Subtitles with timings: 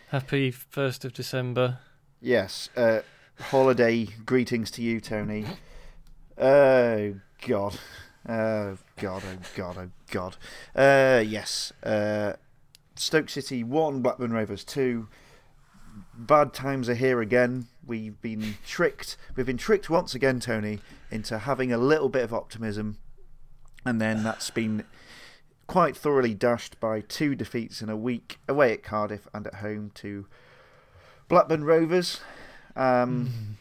[0.08, 1.78] Happy 1st of December.
[2.20, 3.00] Yes, uh,
[3.40, 5.46] holiday greetings to you, Tony.
[6.36, 7.14] Oh,
[7.46, 7.78] God.
[8.28, 10.36] Oh, God, oh, God, oh, God.
[10.74, 12.34] Uh, yes, uh,
[12.94, 15.08] Stoke City 1, Blackburn Rovers 2.
[16.14, 17.68] Bad times are here again.
[17.86, 19.16] We've been tricked.
[19.34, 22.98] We've been tricked once again, Tony, into having a little bit of optimism.
[23.86, 24.84] And then that's been
[25.66, 29.90] quite thoroughly dashed by two defeats in a week away at Cardiff and at home
[29.94, 30.26] to
[31.28, 32.20] Blackburn Rovers.
[32.74, 33.56] Um,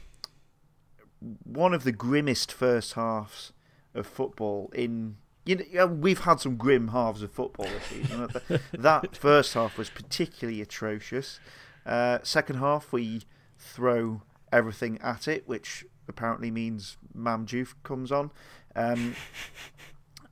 [1.43, 3.53] One of the grimmest first halves
[3.93, 5.17] of football in.
[5.45, 8.29] You know, we've had some grim halves of football this season.
[8.73, 11.39] that first half was particularly atrocious.
[11.85, 13.21] Uh, second half, we
[13.59, 18.31] throw everything at it, which apparently means Mame Diouf comes on.
[18.75, 19.15] Um,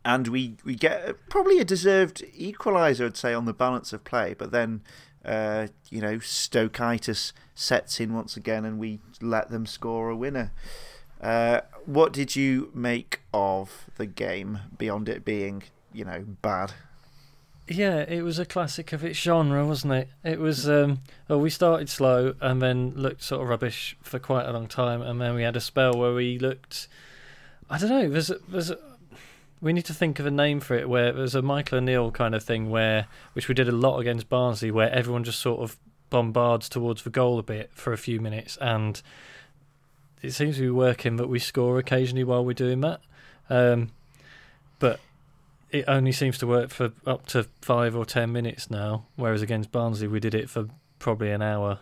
[0.06, 4.36] and we, we get probably a deserved equaliser, I'd say, on the balance of play.
[4.38, 4.82] But then,
[5.24, 10.52] uh, you know, Stokeitis sets in once again and we let them score a winner.
[11.22, 16.74] Uh, what did you make of the game beyond it being, you know, bad?
[17.68, 20.10] Yeah, it was a classic of its genre, wasn't it?
[20.22, 20.68] It was.
[20.68, 21.00] Um,
[21.30, 25.02] well, we started slow and then looked sort of rubbish for quite a long time,
[25.02, 26.90] and then we had a spell where we looked.
[27.70, 28.10] I don't know.
[28.10, 28.74] There's there's
[29.64, 30.90] we need to think of a name for it.
[30.90, 34.28] Where there's a Michael O'Neill kind of thing, where which we did a lot against
[34.28, 35.78] Barnsley, where everyone just sort of
[36.10, 39.02] bombards towards the goal a bit for a few minutes, and
[40.22, 41.16] it seems to be working.
[41.16, 43.00] that we score occasionally while we're doing that.
[43.50, 43.92] Um,
[44.80, 45.00] but
[45.72, 49.72] it only seems to work for up to five or ten minutes now, whereas against
[49.72, 50.68] Barnsley we did it for
[51.00, 51.80] probably an hour.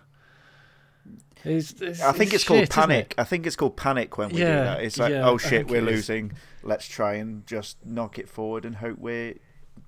[1.44, 3.16] It's, it's, I think it's, shit, called isn't panic.
[3.18, 3.22] it?
[3.22, 4.84] I think it's called panic when we do that.
[4.84, 6.34] It's like, yeah, oh shit, we're losing.
[6.64, 9.36] Let's try and just knock it forward and hope we're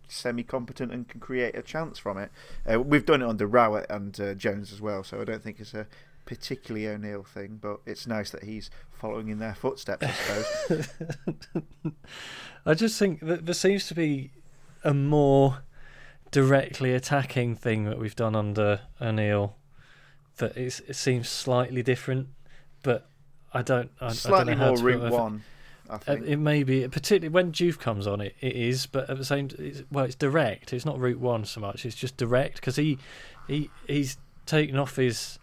[0.07, 2.31] semi-competent and can create a chance from it.
[2.71, 5.59] Uh, we've done it under Rowett and uh, Jones as well, so I don't think
[5.59, 5.87] it's a
[6.25, 7.59] particularly O'Neill thing.
[7.61, 10.89] But it's nice that he's following in their footsteps, I suppose.
[12.65, 14.31] I just think that there seems to be
[14.83, 15.59] a more
[16.31, 19.55] directly attacking thing that we've done under O'Neill.
[20.37, 22.27] That it seems slightly different,
[22.81, 23.07] but
[23.53, 23.91] I don't.
[24.01, 25.43] I, Slightly I don't know how more to route one,
[25.89, 26.25] I Uh, think.
[26.25, 28.19] It may be, particularly when Diouf comes on.
[28.19, 30.73] It it is, but at the same, it's, well, it's direct.
[30.73, 31.85] It's not Route One so much.
[31.85, 32.97] It's just direct because he,
[33.47, 34.17] he he's
[34.47, 35.37] taken off his.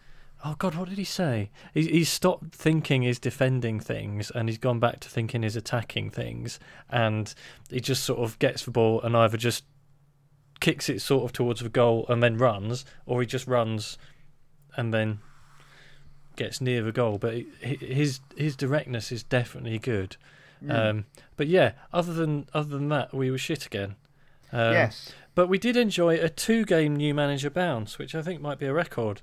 [0.45, 1.51] Oh God, what did he say?
[1.73, 6.11] He he's stopped thinking he's defending things and he's gone back to thinking he's attacking
[6.11, 6.59] things,
[6.89, 7.33] and
[7.71, 9.65] he just sort of gets the ball and either just
[10.59, 13.97] kicks it sort of towards the goal and then runs, or he just runs
[14.77, 15.21] and then
[16.37, 17.19] gets near the goal.
[17.19, 20.17] But his his directness is definitely good.
[20.65, 20.91] Mm.
[20.91, 21.05] Um,
[21.37, 23.97] but yeah, other than other than that, we were shit again.
[24.53, 25.13] Um, yes.
[25.35, 28.73] But we did enjoy a two-game new manager bounce, which I think might be a
[28.73, 29.23] record.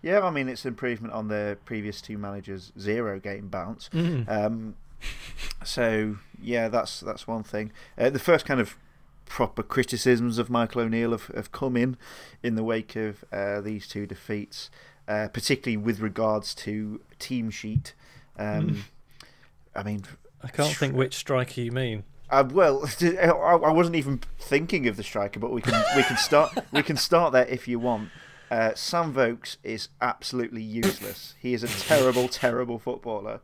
[0.00, 3.90] Yeah, I mean, it's an improvement on the previous two managers' zero game bounce.
[3.94, 4.74] Um,
[5.64, 7.72] so yeah, that's that's one thing.
[7.96, 8.76] Uh, the first kind of
[9.26, 11.96] proper criticisms of Michael O'Neill have, have come in
[12.42, 14.70] in the wake of uh, these two defeats,
[15.08, 17.94] uh, particularly with regards to team sheet.
[18.38, 18.84] Um,
[19.74, 20.04] I mean,
[20.42, 22.04] I can't think which striker you mean.
[22.30, 26.16] uh, well, I I wasn't even thinking of the striker, but we can we can
[26.16, 28.10] start we can start there if you want.
[28.50, 31.34] Uh, Sam Vokes is absolutely useless.
[31.40, 33.40] He is a terrible, terrible footballer.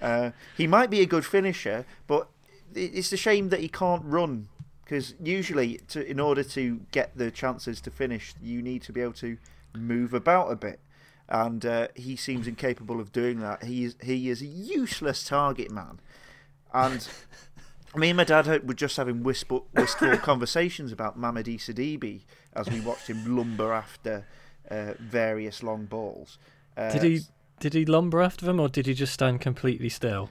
[0.00, 2.28] Uh, he might be a good finisher, but
[2.72, 4.48] it's a shame that he can't run
[4.84, 9.00] because usually, to, in order to get the chances to finish, you need to be
[9.00, 9.38] able to
[9.74, 10.80] move about a bit,
[11.28, 13.64] and uh, he seems incapable of doing that.
[13.64, 16.00] He is he is a useless target man,
[16.72, 17.08] and
[17.96, 22.22] me and my dad were just having wistful, wistful conversations about Mamadi Sidibe
[22.52, 24.26] as we watched him lumber after
[24.70, 26.38] uh, various long balls.
[26.76, 27.20] Uh, Did he
[27.60, 30.30] did he lumber after them, or did he just stand completely still?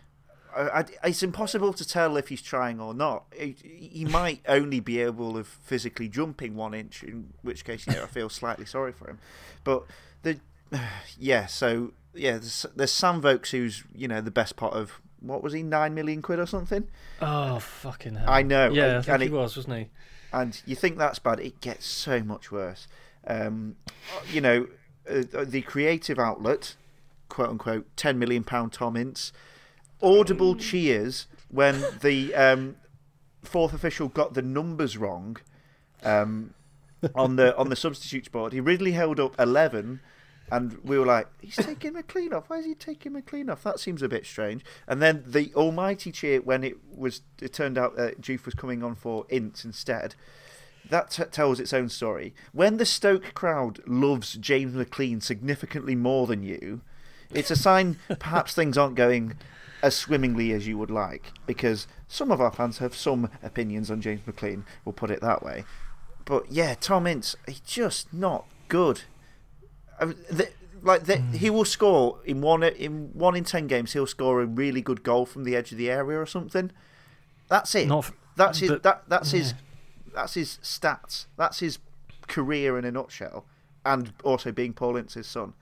[0.56, 3.26] I, I- it's impossible to tell if he's trying or not.
[3.38, 7.94] He, he might only be able of physically jumping one inch, in which case, you
[7.94, 9.20] know, I feel slightly sorry for him.
[9.64, 9.84] But
[10.24, 10.40] the,
[11.20, 15.42] yeah, so yeah, there's, there's Sam Vokes who's you know the best part of what
[15.42, 16.88] was he nine million quid or something,
[17.22, 18.26] Oh fucking hell!
[18.30, 19.88] I know, Yeah, and- I think and he it- was, wasn't he?
[20.34, 21.40] and you think that's bad.
[21.40, 22.88] It gets so much worse.
[23.26, 23.76] Um,
[24.32, 24.68] you know,
[25.10, 26.76] uh, the creative outlet,
[27.30, 29.32] quote unquote, ten million pound Tom Ince,
[30.04, 32.76] audible cheers when the um,
[33.44, 35.38] fourth official got the numbers wrong
[36.04, 36.54] um,
[37.16, 38.54] on the on the substitutes board.
[38.54, 40.02] He originally held up eleven,
[40.52, 42.50] And we were like, he's taking McLean off.
[42.50, 43.64] Why is he taking McLean off?
[43.64, 44.64] That seems a bit strange.
[44.88, 48.84] And then the almighty cheer when it was it turned out that Diouf was coming
[48.84, 50.16] on for Ince instead.
[50.90, 52.36] That tells its own story.
[52.52, 56.82] When the Stoke crowd loves James McLean significantly more than you,
[57.32, 59.36] it's a sign perhaps things aren't going
[59.84, 61.34] as swimmingly as you would like.
[61.46, 65.44] Because some of our fans have some opinions on James McLean, we'll put it that
[65.44, 65.66] way.
[66.26, 69.02] But yeah, Tom Ince, he's just not good.
[70.00, 70.50] I mean, the,
[70.82, 73.94] like the, he will score in one in one in ten games.
[73.94, 76.72] He'll score a really good goal from the edge of the area or something.
[77.50, 77.88] That's it.
[77.88, 78.70] Not that's his.
[78.72, 79.54] but- that that's his.
[80.16, 81.26] That's his stats.
[81.38, 81.80] That's his
[82.28, 83.46] career in a nutshell,
[83.84, 85.54] and also being Paul Ince's son.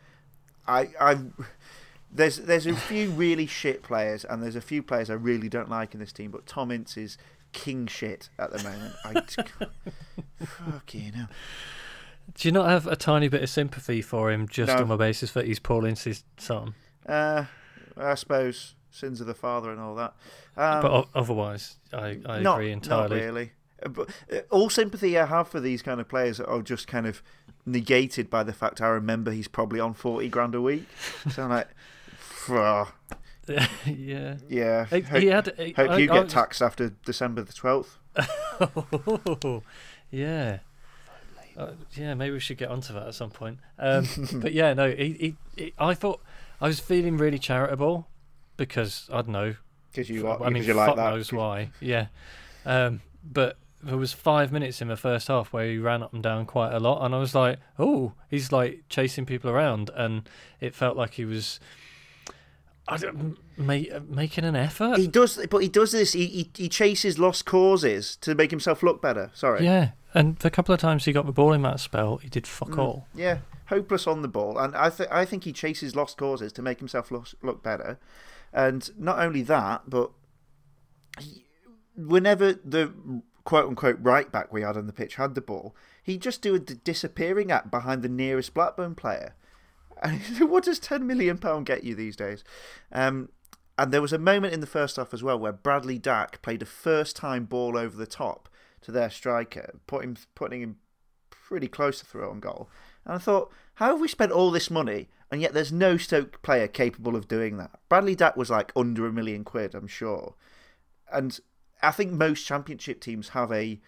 [0.67, 1.17] I I
[2.13, 5.69] there's there's a few really shit players, and there's a few players I really don't
[5.69, 6.31] like in this team.
[6.31, 7.17] But Tom Ince is
[7.53, 8.93] king shit at the moment.
[9.03, 11.27] I fucking hell.
[12.35, 14.81] Do you not have a tiny bit of sympathy for him just No.
[14.83, 16.75] on the basis that he's Paul Ince's son?
[17.05, 17.45] Uh,
[17.97, 20.13] I suppose sins of the father and all that.
[20.57, 23.19] Um, but o- otherwise, I, I not, agree entirely.
[23.19, 23.51] Not really.
[23.83, 27.07] Uh, But uh, all sympathy I have for these kind of players are just kind
[27.07, 27.21] of
[27.65, 30.85] negated by the fact I remember he's probably on forty grand a week.
[31.31, 31.67] So I'm like,
[32.45, 32.88] "Phew,
[33.85, 34.38] yeah.
[34.49, 34.85] yeah.
[34.85, 35.53] He, hope he had.
[35.57, 37.97] he- hope I- you I get was- taxed after December the twelfth.
[40.11, 40.59] yeah.
[41.57, 43.59] Uh, yeah, maybe we should get onto that at some point.
[43.77, 46.21] Um, but yeah, no, he, he, he, I thought
[46.61, 48.07] I was feeling really charitable
[48.57, 49.55] because I don't know.
[49.91, 51.09] Because you are, I mean, you like fuck that.
[51.13, 51.71] knows why.
[51.81, 52.07] Yeah,
[52.65, 56.23] um, but there was five minutes in the first half where he ran up and
[56.23, 60.29] down quite a lot, and I was like, oh, he's like chasing people around, and
[60.61, 61.59] it felt like he was.
[62.87, 64.97] I don't, ma- making an effort.
[64.97, 66.13] He does, but he does this.
[66.13, 69.31] He, he he chases lost causes to make himself look better.
[69.33, 69.63] Sorry.
[69.63, 72.47] Yeah, and the couple of times he got the ball in that spell, he did
[72.47, 72.79] fuck Mm.
[72.79, 73.07] all.
[73.13, 76.61] Yeah, hopeless on the ball, and I think I think he chases lost causes to
[76.61, 77.99] make himself look, look better,
[78.51, 80.11] and not only that, but
[81.19, 81.45] he,
[81.95, 82.91] whenever the
[83.43, 86.55] quote unquote right back we had on the pitch had the ball, he'd just do
[86.55, 89.35] a d- disappearing act behind the nearest Blackburn player.
[90.01, 90.19] And
[90.50, 92.44] what does ten million pound get you these days?
[92.92, 93.30] Um,
[93.77, 96.62] and there was a moment in the first half as well where Bradley Dack played
[96.62, 98.50] a first time ball over the top
[98.81, 100.77] to their striker, put him, putting him
[101.30, 102.69] pretty close to throw on goal.
[103.06, 106.42] And I thought, how have we spent all this money and yet there's no Stoke
[106.42, 107.71] player capable of doing that?
[107.89, 110.36] Bradley Dack was like under a million quid, I'm sure.
[111.12, 111.39] And
[111.81, 113.80] I think most championship teams have a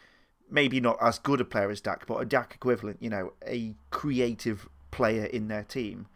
[0.50, 3.76] maybe not as good a player as Dack, but a Dack equivalent, you know, a
[3.90, 6.08] creative player in their team.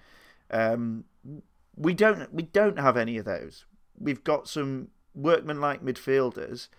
[0.51, 1.03] Um,
[1.75, 3.65] we don't we don't have any of those.
[4.00, 6.69] We've got some workmanlike midfielders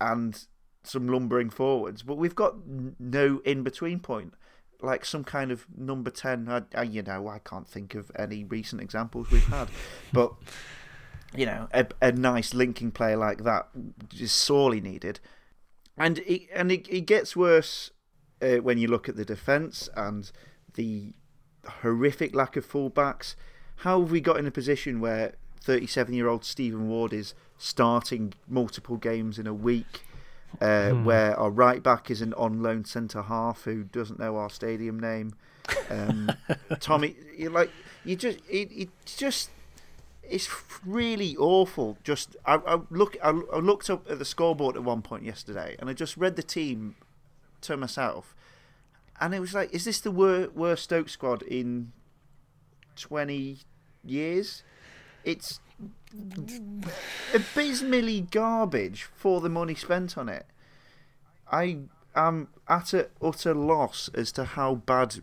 [0.00, 0.46] and
[0.84, 2.54] some lumbering forwards, but we've got
[2.98, 4.34] no in between point,
[4.80, 6.48] like some kind of number ten.
[6.48, 9.68] I, I, you know, I can't think of any recent examples we've had,
[10.12, 10.32] but
[11.34, 13.68] you know, a, a nice linking player like that
[14.18, 15.20] is sorely needed,
[15.98, 17.90] and it, and it, it gets worse
[18.40, 20.30] uh, when you look at the defence and
[20.76, 21.12] the
[21.82, 23.34] horrific lack of fullbacks.
[23.76, 28.34] How have we got in a position where 37 year old Stephen Ward is starting
[28.48, 30.02] multiple games in a week?
[30.60, 34.48] Uh, Where our right back is an on loan centre half who doesn't know our
[34.48, 35.34] stadium name.
[35.90, 36.30] Um,
[36.80, 37.70] Tommy, you like
[38.04, 39.50] you just it, it's just
[40.22, 40.48] it's
[40.84, 41.98] really awful.
[42.04, 45.76] Just I, I look I, I looked up at the scoreboard at one point yesterday,
[45.78, 46.94] and I just read the team
[47.62, 48.34] to myself,
[49.20, 51.92] and it was like, is this the wor- worst Stoke squad in
[52.96, 53.58] twenty
[54.04, 54.62] years?
[55.24, 55.60] It's
[57.34, 60.46] abysmally garbage for the money spent on it.
[61.50, 61.78] I
[62.14, 65.16] am at a utter loss as to how bad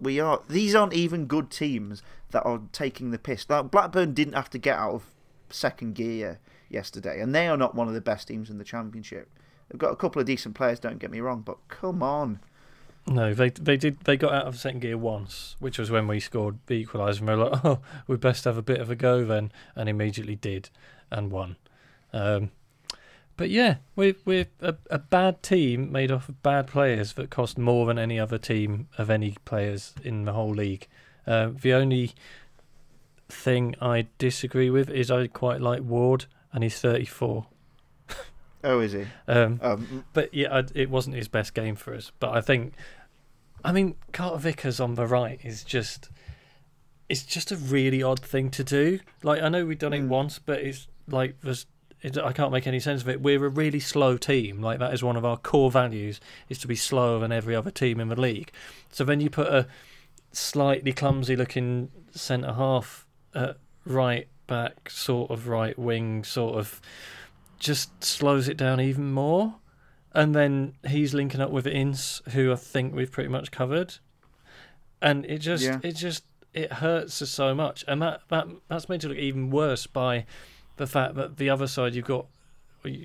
[0.00, 0.40] we are.
[0.48, 3.48] These aren't even good teams that are taking the piss.
[3.48, 5.02] Now, Blackburn didn't have to get out of
[5.50, 9.28] second gear yesterday, and they are not one of the best teams in the Championship.
[9.68, 12.40] They've got a couple of decent players, don't get me wrong, but come on.
[13.08, 16.18] No, they they did they got out of second gear once, which was when we
[16.18, 17.20] scored the equaliser.
[17.20, 19.88] And we were like, oh, we'd best have a bit of a go then, and
[19.88, 20.70] immediately did
[21.10, 21.56] and won.
[22.12, 22.50] Um,
[23.36, 27.58] but yeah, we're we're a, a bad team made off of bad players that cost
[27.58, 30.88] more than any other team of any players in the whole league.
[31.26, 32.12] Uh, the only
[33.28, 37.46] thing I disagree with is I quite like Ward, and he's thirty four.
[38.64, 39.04] Oh, is he?
[39.28, 42.10] Um, Um, but yeah, it wasn't his best game for us.
[42.18, 42.72] But I think,
[43.64, 46.08] I mean, Carter Vickers on the right is just,
[47.08, 48.98] it's just a really odd thing to do.
[49.22, 50.08] Like I know we've done it Mm.
[50.08, 51.66] once, but it's like there's,
[52.02, 53.20] it, I can't make any sense of it.
[53.20, 54.60] We're a really slow team.
[54.60, 57.70] Like that is one of our core values is to be slower than every other
[57.70, 58.50] team in the league.
[58.90, 59.66] So then you put a
[60.32, 66.80] slightly clumsy looking centre half at right back, sort of right wing, sort of
[67.58, 69.56] just slows it down even more.
[70.12, 73.96] And then he's linking up with Ince, who I think we've pretty much covered.
[75.02, 75.78] And it just Yeah.
[75.82, 77.84] it just it hurts us so much.
[77.86, 80.24] And that, that that's made to look even worse by
[80.76, 82.26] the fact that the other side you've got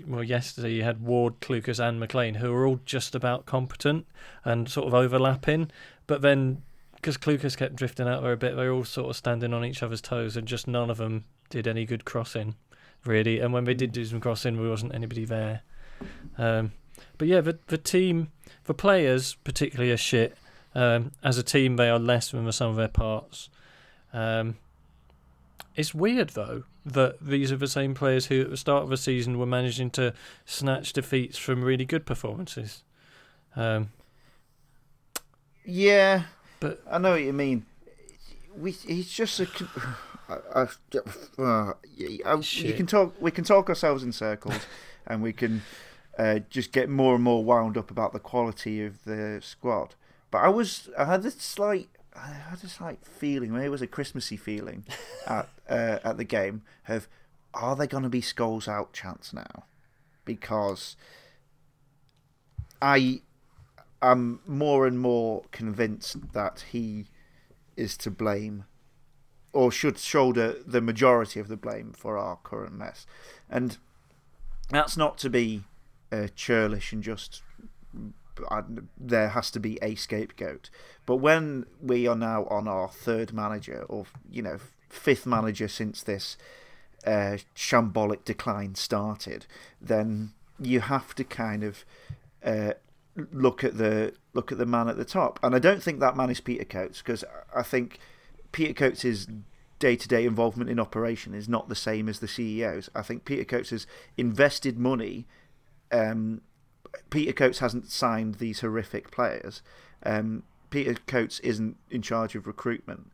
[0.07, 4.05] well yesterday you had Ward, Clucas and McLean who are all just about competent
[4.45, 5.71] and sort of overlapping.
[6.07, 6.61] But then
[6.95, 9.65] because Clucas kept drifting out there a bit, they were all sort of standing on
[9.65, 12.53] each other's toes, and just none of them did any good crossing,
[13.05, 13.39] really.
[13.39, 15.61] And when they did do some crossing, there wasn't anybody there.
[16.37, 16.71] Um,
[17.17, 18.31] but yeah, the the team,
[18.65, 20.37] the players particularly are shit.
[20.73, 23.49] Um, as a team, they are less than the sum of their parts.
[24.13, 24.55] Um,
[25.75, 28.97] it's weird though that these are the same players who, at the start of the
[28.97, 30.13] season, were managing to
[30.45, 32.83] snatch defeats from really good performances.
[33.55, 33.89] Um,
[35.63, 36.23] Yeah,
[36.59, 37.65] But- I know what you mean.
[38.55, 39.47] We he's just a.
[40.55, 40.67] I,
[41.39, 41.73] I, uh,
[42.67, 43.15] you can talk.
[43.19, 44.65] We can talk ourselves in circles,
[45.07, 45.61] and we can
[46.17, 49.95] uh, just get more and more wound up about the quality of the squad.
[50.29, 53.51] But I was, I had this slight, I had a slight feeling.
[53.51, 54.85] Maybe it was a Christmassy feeling
[55.27, 57.07] at uh, at the game of,
[57.53, 59.65] are there going to be Scholes out chance now?
[60.23, 60.95] Because
[62.81, 63.21] I
[64.01, 67.05] am more and more convinced that he
[67.75, 68.65] is to blame
[69.53, 73.05] or should shoulder the majority of the blame for our current mess.
[73.49, 73.77] And
[74.69, 75.63] that's not to be
[76.11, 77.41] uh, churlish and just
[78.49, 78.61] uh,
[78.97, 80.69] there has to be a scapegoat.
[81.05, 86.03] But when we are now on our third manager, or you know, fifth manager since
[86.03, 86.37] this
[87.05, 89.45] uh, shambolic decline started,
[89.81, 91.83] then you have to kind of
[92.43, 92.73] uh,
[93.31, 95.39] look at the look at the man at the top.
[95.43, 97.23] And I don't think that man is Peter Coates because
[97.55, 97.99] I think
[98.51, 99.27] Peter Coates'
[99.79, 102.89] day to day involvement in operation is not the same as the CEO's.
[102.93, 105.27] I think Peter Coates has invested money.
[105.91, 106.41] Um,
[107.09, 109.61] Peter Coates hasn't signed these horrific players.
[110.03, 113.11] Um, Peter Coates isn't in charge of recruitment.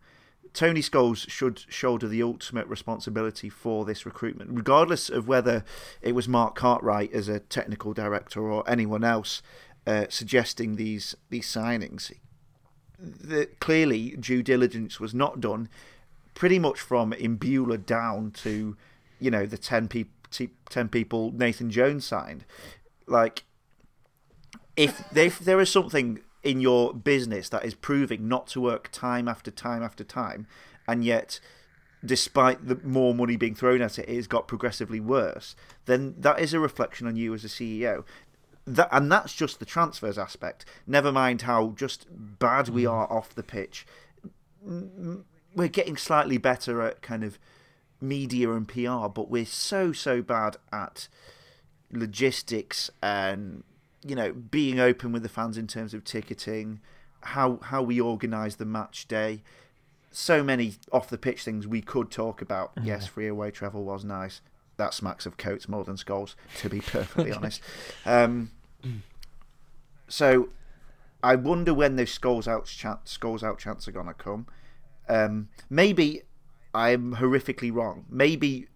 [0.54, 5.64] Tony Scholes should shoulder the ultimate responsibility for this recruitment, regardless of whether
[6.02, 9.42] it was Mark Cartwright as a technical director or anyone else
[9.86, 12.12] uh, suggesting these these signings.
[13.00, 15.70] The, clearly, due diligence was not done,
[16.34, 18.76] pretty much from Imbula down to,
[19.20, 20.06] you know, the 10, pe-
[20.70, 22.46] 10 people Nathan Jones signed.
[23.06, 23.44] Like,
[24.76, 29.28] if, if there is something in your business that is proving not to work time
[29.28, 30.48] after time after time,
[30.88, 31.40] and yet,
[32.06, 36.40] despite the more money being thrown at it, it has got progressively worse, then that
[36.40, 38.04] is a reflection on you as a CEO.
[38.70, 40.66] That, and that's just the transfers aspect.
[40.86, 43.88] Never mind how just bad we are off the pitch.
[44.68, 45.24] Mm,
[45.56, 47.40] We're getting slightly better at kind of
[48.02, 51.08] media and PR, but we're so so bad at
[51.92, 53.64] logistics and
[54.06, 56.82] you know being open with the fans in terms of ticketing,
[57.22, 59.42] how how we organise the match day.
[60.12, 62.72] So many off the pitch things we could talk about.
[62.84, 64.42] Yes, free away travel was nice.
[64.78, 67.62] That smacks of Coates more than Scholes, to be perfectly honest.
[68.06, 68.52] Um,
[70.08, 70.50] so,
[71.24, 74.48] I wonder when those Scholes out chance, Scholes out chants are gonna come.
[75.10, 76.24] Um, maybe
[76.74, 78.06] I'm horrifically wrong.
[78.10, 78.68] Maybe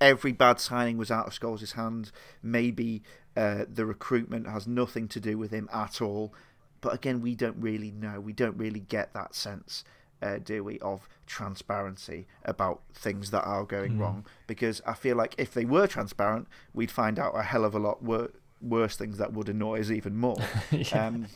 [0.00, 2.12] every bad signing was out of Scholes' hands.
[2.42, 3.02] Maybe
[3.36, 6.32] uh, the recruitment has nothing to do with him at all.
[6.80, 8.20] But again, we don't really know.
[8.20, 9.84] We don't really get that sense,
[10.22, 14.26] uh, do we, of transparency about things that are going wrong.
[14.46, 17.78] Because I feel like if they were transparent, we'd find out a hell of a
[17.78, 20.38] lot wor- worse things that would annoy us even more.
[20.92, 21.26] um,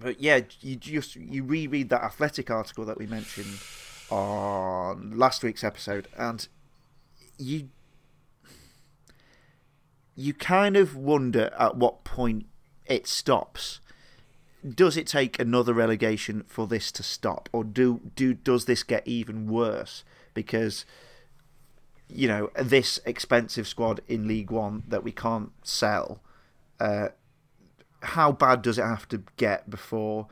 [0.00, 3.58] but yeah, you just you reread that athletic article that we mentioned
[4.10, 6.48] on last week's episode, and
[7.38, 7.68] you
[10.14, 12.46] you kind of wonder at what point
[12.86, 13.80] it stops.
[14.68, 19.06] Does it take another relegation for this to stop, or do do does this get
[19.06, 20.04] even worse?
[20.34, 20.84] Because
[22.14, 26.20] you know this expensive squad in League One that we can't sell.
[26.78, 27.08] Uh,
[28.02, 30.26] how bad does it have to get before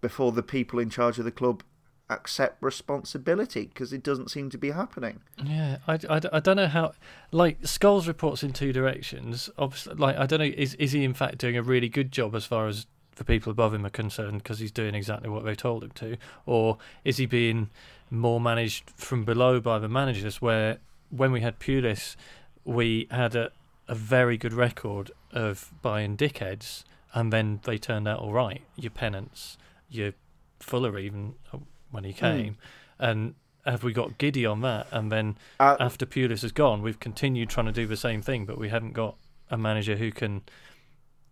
[0.00, 1.62] before the people in charge of the club
[2.08, 3.66] accept responsibility?
[3.66, 5.20] Because it doesn't seem to be happening.
[5.42, 6.92] Yeah, I, I, I don't know how.
[7.32, 9.50] Like Scholes reports in two directions.
[9.58, 12.34] Obviously, like I don't know, is is he in fact doing a really good job
[12.34, 12.86] as far as
[13.16, 16.16] the people above him are concerned because he's doing exactly what they told him to,
[16.46, 17.70] or is he being
[18.10, 20.40] more managed from below by the managers?
[20.40, 20.78] Where
[21.10, 22.16] when we had Pulis,
[22.64, 23.50] we had a
[23.88, 26.82] a very good record of buying dickheads,
[27.14, 28.62] and then they turned out all right.
[28.74, 29.56] Your Pennants,
[29.88, 30.12] your
[30.58, 31.58] Fuller even uh,
[31.92, 32.56] when he came,
[32.98, 34.86] and have we got giddy on that?
[34.90, 38.44] And then Uh, after Pulis has gone, we've continued trying to do the same thing,
[38.44, 39.16] but we haven't got
[39.50, 40.42] a manager who can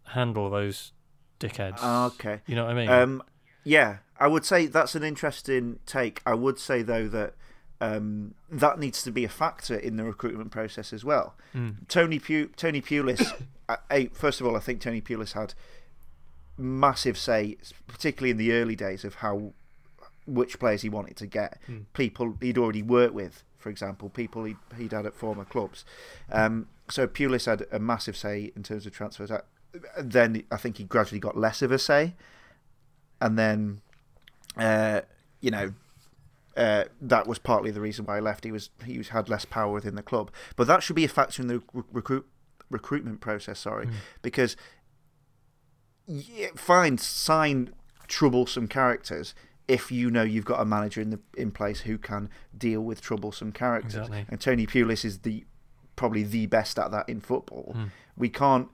[0.09, 0.93] handle those
[1.41, 1.83] dickheads.
[2.15, 2.41] okay.
[2.47, 2.89] You know what I mean?
[2.89, 3.23] Um,
[3.65, 6.21] yeah, I would say that's an interesting take.
[6.27, 7.35] I would say though that
[7.81, 11.35] um, that needs to be a factor in the recruitment process as well.
[11.55, 11.89] Mm.
[11.89, 13.33] Tony Pu- Tony Pulis.
[13.69, 15.55] I, I, first of all, I think Tony Pulis had
[16.57, 19.53] massive say, particularly in the early days, of how
[20.27, 21.59] which players he wanted to get.
[21.69, 21.85] Mm.
[21.93, 25.85] People he'd already worked with, for example, people he'd, he'd had at former clubs.
[26.31, 29.31] Um, so Pulis had a massive say in terms of transfers.
[29.75, 32.15] I- Then I think he gradually got less of a say,
[33.21, 33.81] and then,
[34.57, 35.01] uh,
[35.41, 35.73] you know,
[36.57, 38.45] uh, that was partly the reason why he left.
[38.45, 41.09] He was he was, had less power within the club, but that should be a
[41.09, 42.27] factor in the re- recruit
[42.71, 43.59] recruitment process.
[43.59, 43.93] Sorry, Mm.
[44.23, 44.57] because
[46.07, 47.73] yeah, fine, sign
[48.07, 49.35] troublesome characters
[49.67, 53.01] if you know you've got a manager in the in place who can deal with
[53.01, 53.95] troublesome characters.
[53.97, 54.27] Exactly.
[54.29, 55.45] And Tony Pulis is the
[55.97, 57.73] probably the best at that in football.
[57.77, 57.91] Mm.
[58.17, 58.69] We can't,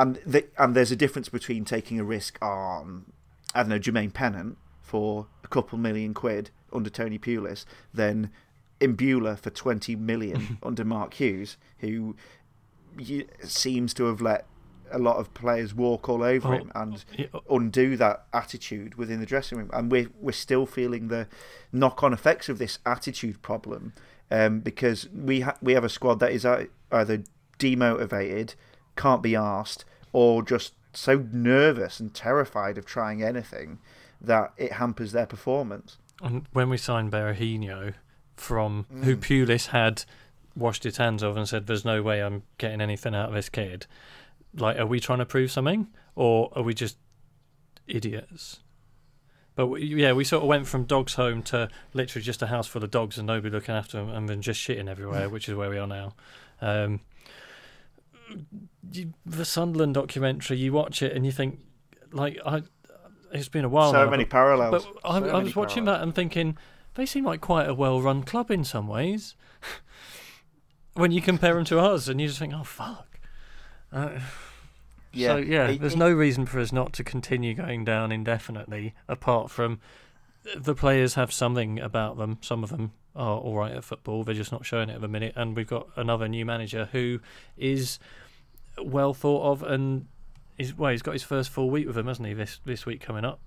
[0.00, 3.12] and the, and there's a difference between taking a risk on
[3.54, 8.30] I don't know Jermaine Pennant for a couple million quid under Tony Pulis than
[8.80, 12.16] Imbula for 20 million under Mark Hughes, who
[13.42, 14.46] seems to have let
[14.92, 19.20] a lot of players walk all over Oh, him and Yeah, undo that attitude within
[19.20, 19.70] the dressing room.
[19.72, 21.28] And we're, we're still feeling the
[21.72, 23.92] knock on effects of this attitude problem
[24.30, 27.22] um, because we, ha- we have a squad that is either
[27.60, 28.54] demotivated,
[28.96, 33.78] can't be asked, or just so nervous and terrified of trying anything
[34.20, 35.96] that it hampers their performance.
[36.22, 37.94] And when we signed Berahino
[38.36, 39.20] from who Mm.
[39.20, 40.04] Pulis had
[40.56, 43.48] washed his hands of and said, "There's no way I'm getting anything out of this
[43.48, 43.86] kid,"
[44.54, 46.98] like, are we trying to prove something, or are we just
[47.86, 48.60] idiots?
[49.54, 52.66] But we, yeah, we sort of went from dogs home to literally just a house
[52.66, 55.54] full of dogs and nobody looking after them, and then just shitting everywhere, which is
[55.54, 56.14] where we are now.
[56.60, 57.00] Um,
[58.92, 61.60] you, the Sunderland documentary, you watch it and you think,
[62.12, 62.62] like, I.
[63.32, 64.84] It's been a while so now, many but- parallels.
[64.84, 66.00] but I, So I many was watching parallels.
[66.00, 66.58] that and thinking
[66.94, 69.36] they seem like quite a well-run club in some ways.
[70.94, 73.18] when you compare them to us, and you just think, "Oh fuck."
[73.92, 74.18] Uh,
[75.12, 78.94] So yeah, It- there's it- no reason for us not to continue going down indefinitely.
[79.08, 79.80] Apart from
[80.56, 82.38] the players have something about them.
[82.40, 84.22] Some of them are all right at football.
[84.24, 85.32] They're just not showing it at the minute.
[85.36, 87.20] And we've got another new manager who
[87.56, 87.98] is
[88.86, 90.06] well thought of and
[90.58, 90.90] is well.
[90.90, 92.34] He's got his first full week with them, hasn't he?
[92.34, 93.40] This this week coming up.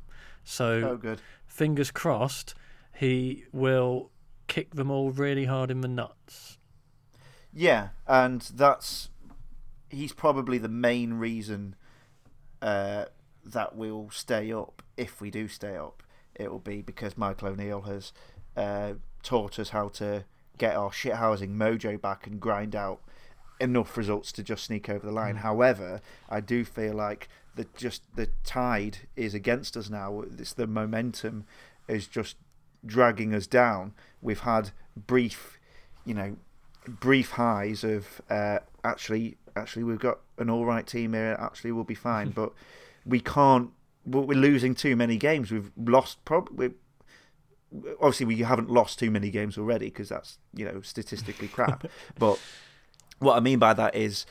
[0.44, 1.22] So Oh, good.
[1.46, 2.54] fingers crossed,
[2.96, 4.12] he will
[4.48, 6.58] kick them all really hard in the nuts.
[7.54, 9.10] Yeah, and that's
[9.90, 11.76] he's probably the main reason
[12.62, 13.06] uh,
[13.46, 16.02] that we'll stay up if we do stay up.
[16.36, 18.12] It will be because Michael O'Neill has
[18.58, 20.26] uh, taught us how to
[20.58, 23.02] get our shithousing mojo back and grind out
[23.60, 25.36] enough results to just sneak over the line.
[25.36, 25.40] Mm.
[25.40, 30.24] However, I do feel like the just the tide is against us now.
[30.38, 31.46] It's the momentum
[31.88, 32.38] is just
[32.86, 33.94] dragging us down.
[34.22, 35.60] We've had brief,
[36.06, 36.38] you know,
[36.88, 41.38] brief highs of uh, actually actually we've got an all right team here.
[41.40, 42.54] Actually, we'll be fine, but
[43.06, 43.72] we can't.
[44.06, 45.52] We're we're losing too many games.
[45.52, 46.72] We've lost probably.
[48.00, 51.86] Obviously, we haven't lost too many games already because that's you know statistically crap.
[52.20, 52.40] but
[53.20, 54.26] what I mean by that is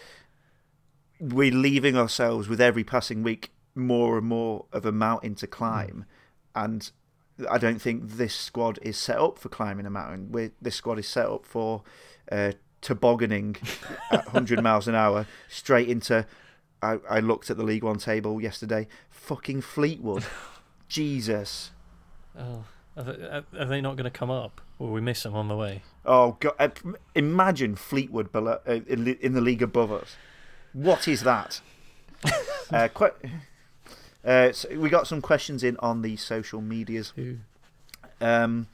[1.20, 6.04] we're leaving ourselves with every passing week more and more of a mountain to climb,
[6.54, 6.90] and
[7.50, 10.32] I don't think this squad is set up for climbing a mountain.
[10.32, 11.82] we this squad is set up for
[12.30, 13.56] uh, tobogganing
[14.10, 16.26] at 100 miles an hour straight into.
[16.82, 18.88] I, I looked at the League One table yesterday.
[19.08, 20.24] Fucking Fleetwood.
[20.88, 21.70] Jesus.
[22.36, 22.64] Oh,
[22.96, 24.60] are they, are they not going to come up?
[24.82, 25.82] Will we miss them on the way?
[26.04, 26.54] Oh God!
[26.58, 26.68] uh,
[27.14, 30.16] Imagine Fleetwood below, uh, in, the- league above us.
[30.72, 31.60] What is that?
[32.72, 33.30] uh, que-
[34.24, 37.12] uh, so we got some questions in on the social medias.
[38.20, 38.66] Um,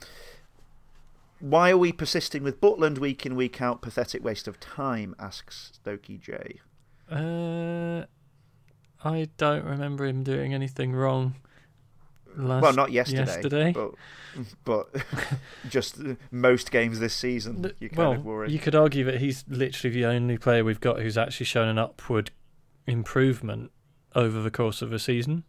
[1.41, 3.83] why are we persisting with Butland week in week out?
[3.83, 5.15] Pathetic waste of time.
[5.19, 6.61] Asks Stokey J.
[7.11, 8.07] Uh,
[9.07, 11.35] I don't remember him doing anything wrong.
[12.39, 13.73] Last well, not yesterday, yesterday.
[13.73, 13.95] but
[14.65, 14.89] but
[15.69, 15.99] just
[16.31, 17.73] most games this season.
[17.81, 18.53] You kind well, of worry.
[18.53, 21.79] you could argue that he's literally the only player we've got who's actually shown an
[21.79, 22.31] upward
[22.87, 23.73] improvement
[24.15, 25.43] over the course of a season.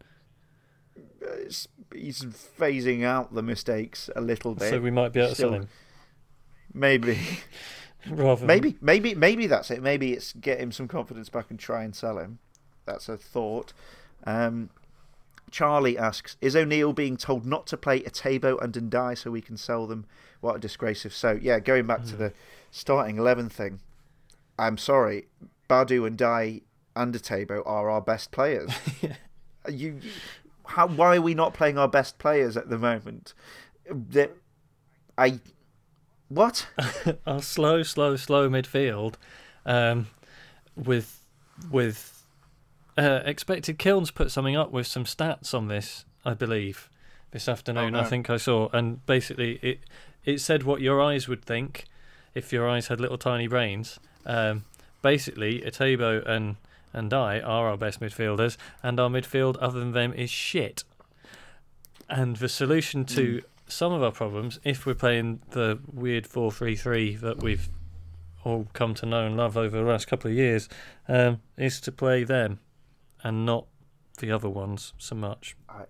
[1.22, 4.70] It's- he's phasing out the mistakes a little bit.
[4.70, 5.68] So we might be able to sell him.
[6.74, 7.20] maybe.
[8.10, 9.84] Rather than- Maybe, maybe, maybe that's it.
[9.84, 12.40] Maybe it's get him some confidence back and try and sell him.
[12.86, 13.74] That's a thought.
[14.24, 14.70] Um,
[15.52, 19.58] Charlie asks, is O'Neill being told not to play Etebo and Ndiaye so we can
[19.58, 20.06] sell them?
[20.42, 21.38] What a disgrace if so.
[21.42, 22.34] Yeah, going back to the
[22.72, 23.80] starting 11 thing,
[24.58, 25.28] I'm sorry,
[25.70, 26.62] Badou Ndiaye
[26.96, 28.72] and Etebo are our best players.
[29.02, 29.12] you,
[29.70, 30.00] you,
[30.66, 33.34] how, why are we not playing our best players at the moment?
[33.90, 34.36] That
[35.18, 35.40] I,
[36.30, 36.68] what?
[37.28, 39.16] our slow, slow, slow midfield,
[39.66, 40.08] um,
[40.76, 41.24] with
[41.72, 42.19] with
[43.00, 46.90] uh, expected Kilns put something up with some stats on this, I believe,
[47.32, 47.96] this afternoon.
[47.96, 48.00] Oh, no.
[48.02, 49.80] I think I saw, and basically it
[50.26, 51.86] it said what your eyes would think
[52.36, 54.00] if your eyes had little tiny brains.
[54.26, 54.66] Um,
[55.02, 56.58] basically, Etebo and
[56.94, 60.84] Ndiaye are our best midfielders, and our midfield other than them is shit.
[62.10, 66.76] And the solution to some of our problems, if we're playing the weird four three
[66.76, 67.70] three that we've
[68.44, 70.68] all come to know and love over the last couple of years,
[71.08, 72.60] um, is to play them
[73.24, 73.66] and not
[74.20, 75.56] the other ones so much.
[75.68, 75.84] I,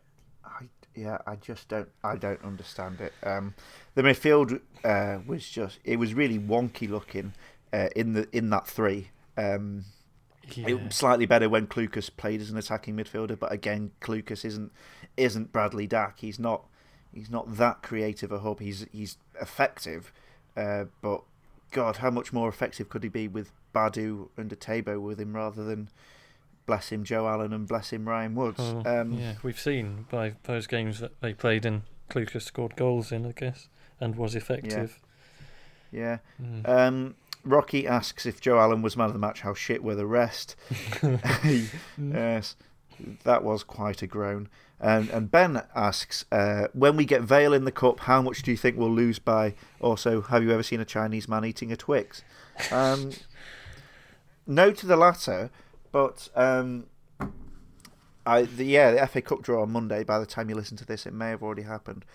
[0.43, 0.65] I,
[0.95, 3.13] yeah, I just don't, I don't understand it.
[3.23, 3.53] Um,
[3.95, 7.33] the midfield uh, was just, it was really wonky looking
[7.73, 9.09] uh, in the in that three.
[9.37, 9.85] Um,
[10.55, 10.69] Yeah.
[10.69, 14.71] It was slightly better when Clucas played as an attacking midfielder, but again, Clucas isn't
[15.15, 16.19] isn't Bradley Dack.
[16.19, 16.65] He's not
[17.13, 18.59] he's not that creative a hub.
[18.59, 20.11] He's he's effective,
[20.57, 21.21] uh, but
[21.71, 25.63] God, how much more effective could he be with Badou and Etebo with him rather
[25.63, 25.89] than
[26.69, 28.59] bless him Joe Allen and bless him Ryan Woods?
[28.59, 33.11] Well, um, yeah, we've seen by those games that they played and Clucas scored goals
[33.11, 34.99] in, I guess, and was effective.
[35.91, 36.19] yeah.
[36.39, 36.69] Mm.
[36.69, 39.41] Um, Rocky asks if Joe Allen was man of the match.
[39.41, 40.55] How shit were the rest?
[41.97, 42.55] yes,
[43.23, 44.47] that was quite a groan.
[44.79, 48.51] And and Ben asks, uh, when we get Vale in the cup, how much do
[48.51, 49.55] you think we'll lose by?
[49.79, 52.21] Also, have you ever seen a Chinese man eating a Twix?
[52.71, 53.09] Um,
[54.45, 55.49] no to the latter,
[55.91, 56.85] but um,
[58.25, 60.03] I the, yeah the FA Cup draw on Monday.
[60.03, 62.05] By the time you listen to this, it may have already happened.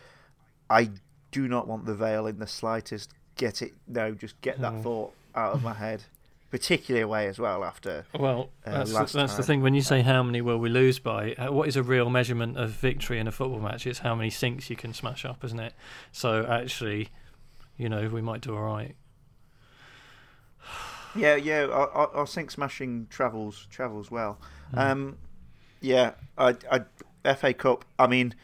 [0.71, 0.91] I
[1.31, 3.11] do not want the Vale in the slightest.
[3.37, 3.73] Get it?
[3.89, 4.83] No, just get that Mm.
[4.83, 6.05] thought out of my head.
[6.51, 9.61] Particularly away as well after Well, uh, that's, the, that's the thing.
[9.61, 12.57] When you say how many will we lose by, uh, what is a real measurement
[12.57, 13.89] of victory in a football match?
[13.89, 15.73] It's how many sinks you can smash up, isn't it?
[16.13, 17.09] So actually,
[17.77, 18.95] you know, we might do all right.
[21.17, 21.63] Yeah, yeah.
[21.65, 24.39] Our, our, our sink smashing travels travels well.
[24.75, 24.79] Mm.
[24.91, 25.17] Um,
[25.81, 26.57] yeah, I,
[27.25, 27.85] I, FA Cup.
[27.99, 28.35] I mean,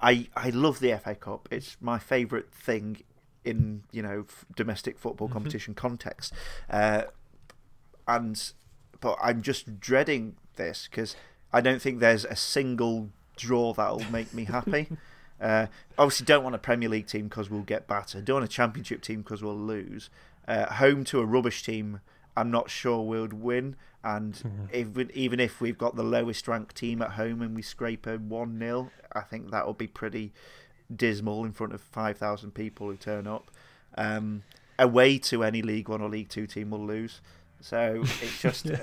[0.00, 1.48] I I love the FA Cup.
[1.50, 3.02] It's my favourite thing
[3.44, 5.32] in you know f- domestic football Mhm.
[5.32, 6.32] competition context.
[6.70, 7.02] Uh,
[8.06, 8.52] and
[9.00, 11.16] but I'm just dreading this because
[11.52, 14.88] I don't think there's a single draw that'll make me happy.
[15.40, 15.66] Uh,
[15.98, 18.24] obviously, don't want a Premier League team because we'll get battered.
[18.24, 20.08] Don't want a Championship team because we'll lose.
[20.46, 22.00] Uh, home to a rubbish team,
[22.36, 23.76] I'm not sure we'll win.
[24.04, 24.74] And Mhm.
[24.74, 28.16] even even if we've got the lowest ranked team at home and we scrape a
[28.18, 30.32] one 0 I think that will be pretty
[30.94, 33.50] dismal in front of five thousand people who turn up.
[33.96, 34.42] Um,
[34.78, 37.20] away to any League One or League Two team will lose.
[37.60, 38.76] So it's just uh,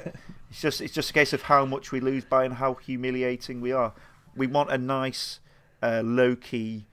[0.49, 3.59] it's just it's just a case of how much we lose by and how humiliating
[3.59, 3.93] we are.
[4.35, 5.39] We want a nice,
[5.81, 6.85] uh, low key,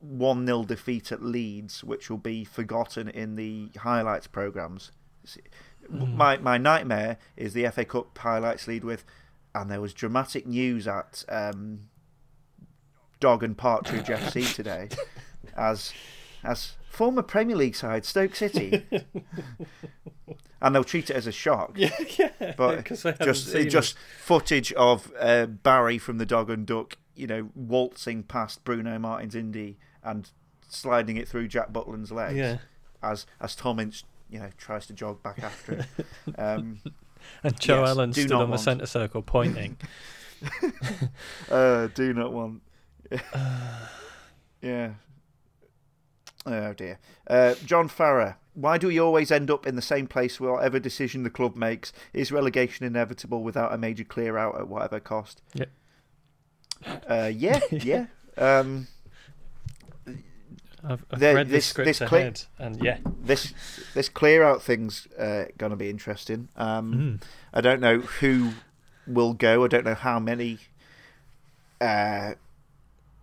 [0.00, 4.90] one 0 defeat at Leeds, which will be forgotten in the highlights programs.
[5.92, 6.14] Mm.
[6.16, 9.04] My my nightmare is the FA Cup highlights lead with,
[9.54, 11.88] and there was dramatic news at um,
[13.20, 14.88] Dog and Partridge FC today,
[15.56, 15.92] as
[16.44, 18.86] as former Premier League side Stoke City,
[20.60, 21.72] and they'll treat it as a shock.
[21.76, 22.54] Yeah, yeah.
[22.56, 26.96] But 'cause they haven't just just footage of uh, Barry from the Dog and Duck,
[27.14, 30.30] you know, waltzing past Bruno Martins Indi and
[30.68, 32.58] sliding it through Jack Butland's legs Yeah,
[33.02, 35.86] as as Tom Ince, you know, tries to jog back after it.
[36.38, 36.80] Um,
[37.42, 39.76] and Joe Yes, Allen stood on the centre circle pointing.
[41.50, 42.62] uh, do not want.
[44.62, 44.92] yeah.
[46.46, 46.98] Oh dear.
[47.26, 48.36] Uh, John Farrer.
[48.54, 51.92] Why do we always end up in the same place whatever decision the club makes?
[52.12, 55.42] Is relegation inevitable without a major clear out at whatever cost?
[55.54, 55.70] Yep.
[57.08, 58.06] Uh, yeah, yeah.
[58.36, 58.88] Um,
[60.84, 63.52] I've, I've The- read this- this script this clip- ahead, and yeah, this
[63.94, 66.48] this clear out thing's uh, going to be interesting.
[66.56, 67.22] Um, Mm.
[67.52, 68.52] I don't know who
[69.06, 69.64] will go.
[69.64, 70.58] I don't know how many
[71.80, 72.32] uh,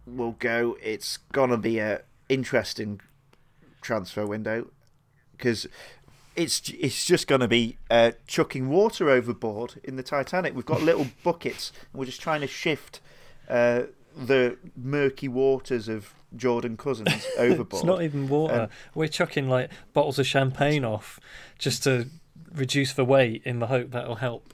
[0.05, 0.77] will go.
[0.81, 3.01] It's gonna be a interesting
[3.81, 4.67] transfer window
[5.37, 5.67] because
[6.35, 10.55] it's it's just gonna be uh, chucking water overboard in the Titanic.
[10.55, 12.99] We've got little buckets, and we're just trying to shift
[13.49, 13.83] uh,
[14.15, 17.67] the murky waters of Jordan Cousins overboard.
[17.73, 18.61] it's not even water.
[18.63, 21.19] Um, We're chucking like bottles of champagne off
[21.57, 22.07] just to
[22.53, 24.53] reduce the weight in the hope that'll help.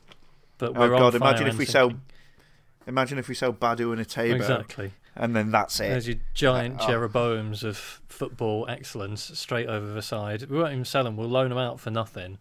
[0.58, 1.94] But Oh, we're on God, fire imagine if we sell-
[2.88, 4.92] Imagine if we sell Badou and Etebo, Exactly.
[5.16, 5.90] and then that's it.
[5.90, 6.88] There's your giant Oh.
[6.88, 7.78] Jeroboams of
[8.10, 10.50] football excellence straight over the side.
[10.50, 11.16] We won't even sell them.
[11.16, 12.40] We'll loan them out for nothing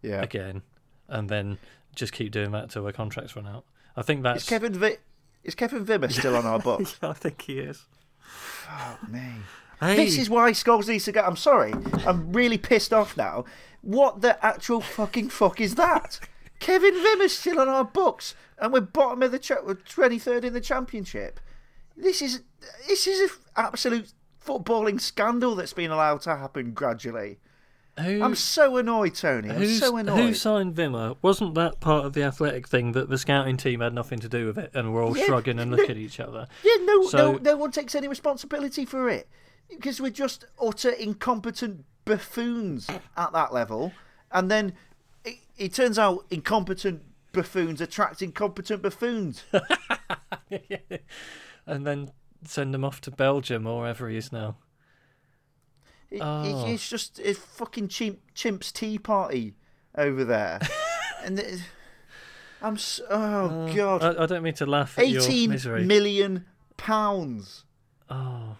[0.00, 0.22] yeah.
[0.22, 0.62] again,
[1.08, 1.58] and then
[1.94, 3.64] just keep doing that till their contracts run out.
[3.94, 4.44] I think that's.
[4.44, 4.96] Is Kevin Vi-
[5.44, 6.98] is Kevin Wimmer still on our books?
[7.02, 7.84] I think he is.
[8.24, 9.32] Oh, fuck me.
[9.80, 11.22] Hey, This is why Scholes needs to go.
[11.22, 11.72] I'm sorry.
[12.06, 13.44] I'm really pissed off now.
[13.80, 16.20] What the actual fucking fuck is that?
[16.60, 20.52] Kevin Wimmer's still on our books, and we're bottom of the cha- we're 23rd in
[20.52, 21.40] the championship.
[21.96, 22.42] This is
[22.86, 24.12] this is an absolute
[24.44, 27.38] footballing scandal that's been allowed to happen gradually.
[28.00, 29.50] Who, I'm so annoyed, Tony.
[29.50, 31.16] I'm so who signed Wimmer?
[31.20, 34.46] Wasn't that part of the athletic thing that the scouting team had nothing to do
[34.46, 36.46] with it, and we're all Yeah, shrugging and no- looking at each other?
[36.64, 39.28] Yeah, no, So- no, no one takes any responsibility for it
[39.68, 43.92] because we're just utter incompetent buffoons at that level,
[44.30, 44.72] and then
[45.24, 47.02] it, it turns out incompetent
[47.32, 49.44] buffoons attract incompetent buffoons.
[51.66, 52.10] and then
[52.44, 54.56] send them off to Belgium or wherever he is now.
[56.12, 56.66] It, Oh.
[56.66, 59.54] it, it's just a fucking chimp, chimp's tea party
[59.96, 60.60] over there,
[61.24, 61.60] and it,
[62.60, 65.84] I'm so, oh Uh, god, I, I don't mean to laugh at misery.
[65.84, 66.44] million
[66.76, 67.64] pounds.
[68.10, 68.56] oh,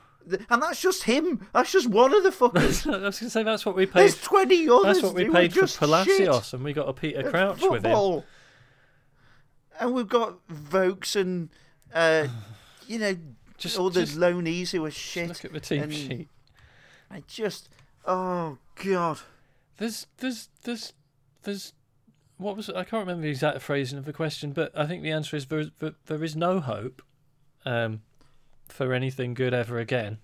[0.49, 1.47] And that's just him.
[1.53, 2.87] That's just one of the fuckers.
[2.87, 4.01] I was going to say that's what we paid.
[4.01, 4.83] There's 20 others.
[4.85, 7.85] That's what we paid for just Palacios, shit and we got a Peter Crouch with
[7.85, 8.23] him.
[9.81, 11.49] And we've got Vokes and,
[11.95, 12.29] uh,
[12.87, 13.17] you know,
[13.59, 15.29] Just, all the just loanies who are shit.
[15.29, 16.29] look at the team and- sheet.
[17.13, 17.69] I just,
[18.07, 19.21] oh, God.
[19.79, 20.93] There's, there's, there's,
[21.43, 21.73] there's.
[22.39, 22.75] What was it?
[22.77, 25.47] I can't remember the exact phrasing of the question, but I think the answer is
[25.47, 27.03] there is, there- there is no hope
[27.65, 28.03] um,
[28.69, 30.19] for anything good ever again.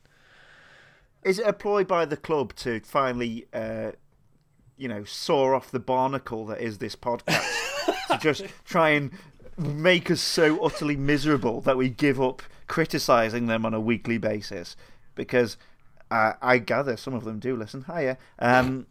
[1.25, 3.93] Is it a ploy by the club to finally, uh,
[4.77, 7.45] you know, saw off the barnacle that is this podcast?
[8.09, 9.11] to just try and
[9.59, 14.77] make us so utterly miserable that we give up criticising them on a weekly basis?
[15.15, 15.57] Because
[16.11, 17.85] uh, I gather some of them do listen.
[17.85, 18.19] Hiya.
[18.39, 18.87] Um,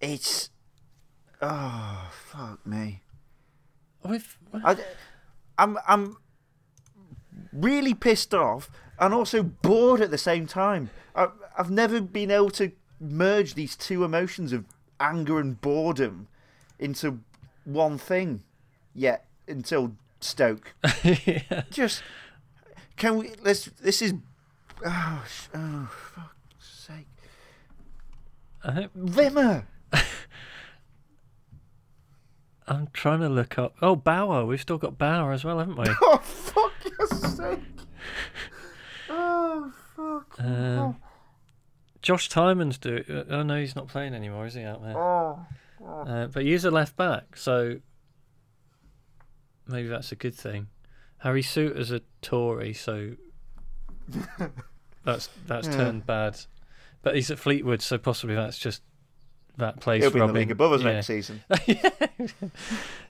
[0.00, 0.50] it's.
[1.42, 3.02] Oh, fuck me.
[4.04, 4.76] We've, I,
[5.58, 6.16] I'm I'm
[7.52, 10.90] really pissed off and also bored at the same time.
[11.14, 14.64] I, I've never been able to merge these two emotions of
[14.98, 16.28] anger and boredom
[16.78, 17.20] into
[17.64, 18.44] one thing
[18.94, 20.74] yet until Stoke.
[21.04, 21.62] yeah.
[21.70, 22.02] Just
[23.00, 23.32] can we?
[23.42, 23.64] Let's.
[23.64, 24.14] This is.
[24.84, 27.06] Oh, sh- oh fuck's sake,
[28.64, 29.64] I Wimmer.
[32.66, 33.74] I'm trying to look up.
[33.82, 34.46] Oh, Bauer.
[34.46, 35.86] We've still got Bauer as well, haven't we?
[36.02, 37.58] Oh fuck your sake.
[39.12, 40.36] Oh fuck.
[40.38, 40.96] Um,
[42.00, 43.04] Josh Tymon's do.
[43.10, 44.96] Uh, oh no, he's not playing anymore, is he out there?
[44.96, 45.44] Oh.
[45.84, 47.80] Uh, but he's a left back, so
[49.66, 50.68] maybe that's a good thing.
[51.18, 53.16] Harry Souttar's a Tory, so
[55.04, 55.76] that's that's Yeah.
[55.76, 56.38] turned bad.
[57.02, 58.82] But he's at Fleetwood, so possibly that's just
[59.56, 60.02] that place.
[60.02, 60.92] He'll be in the league above us yeah.
[60.92, 61.42] next season.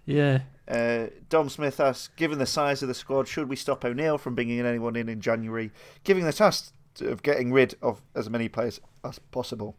[0.06, 4.18] Yeah, Uh, Dom Smith asks, given the size of the squad, should we stop O'Neill
[4.18, 5.70] from bringing anyone in in January,
[6.04, 9.76] giving the task of getting rid of as many players as possible?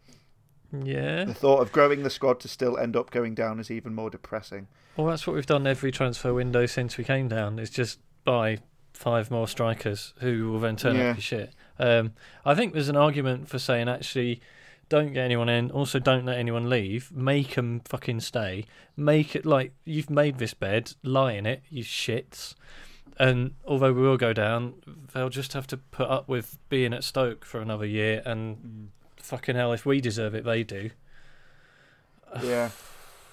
[0.72, 1.26] yeah.
[1.26, 4.10] The thought of growing the squad to still end up going down is even more
[4.10, 4.68] depressing.
[4.96, 7.60] Well, that's what we've done every transfer window since we came down.
[7.60, 8.60] Is just buy
[8.94, 11.10] five more strikers who will then turn Yeah.
[11.10, 11.54] out to shit.
[11.82, 12.14] Um,
[12.46, 14.40] I think there's an argument for saying actually,
[14.88, 15.72] don't get anyone in.
[15.72, 17.12] Also, don't let anyone leave.
[17.12, 18.66] Make them fucking stay.
[18.96, 20.94] Make it like you've made this bed.
[21.02, 22.54] Lie in it, you shits.
[23.18, 24.76] And although we will go down,
[25.14, 28.22] they'll just have to put up with being at Stoke for another year.
[28.26, 30.92] And fucking hell, if we deserve it, they do.
[32.44, 32.70] Yeah.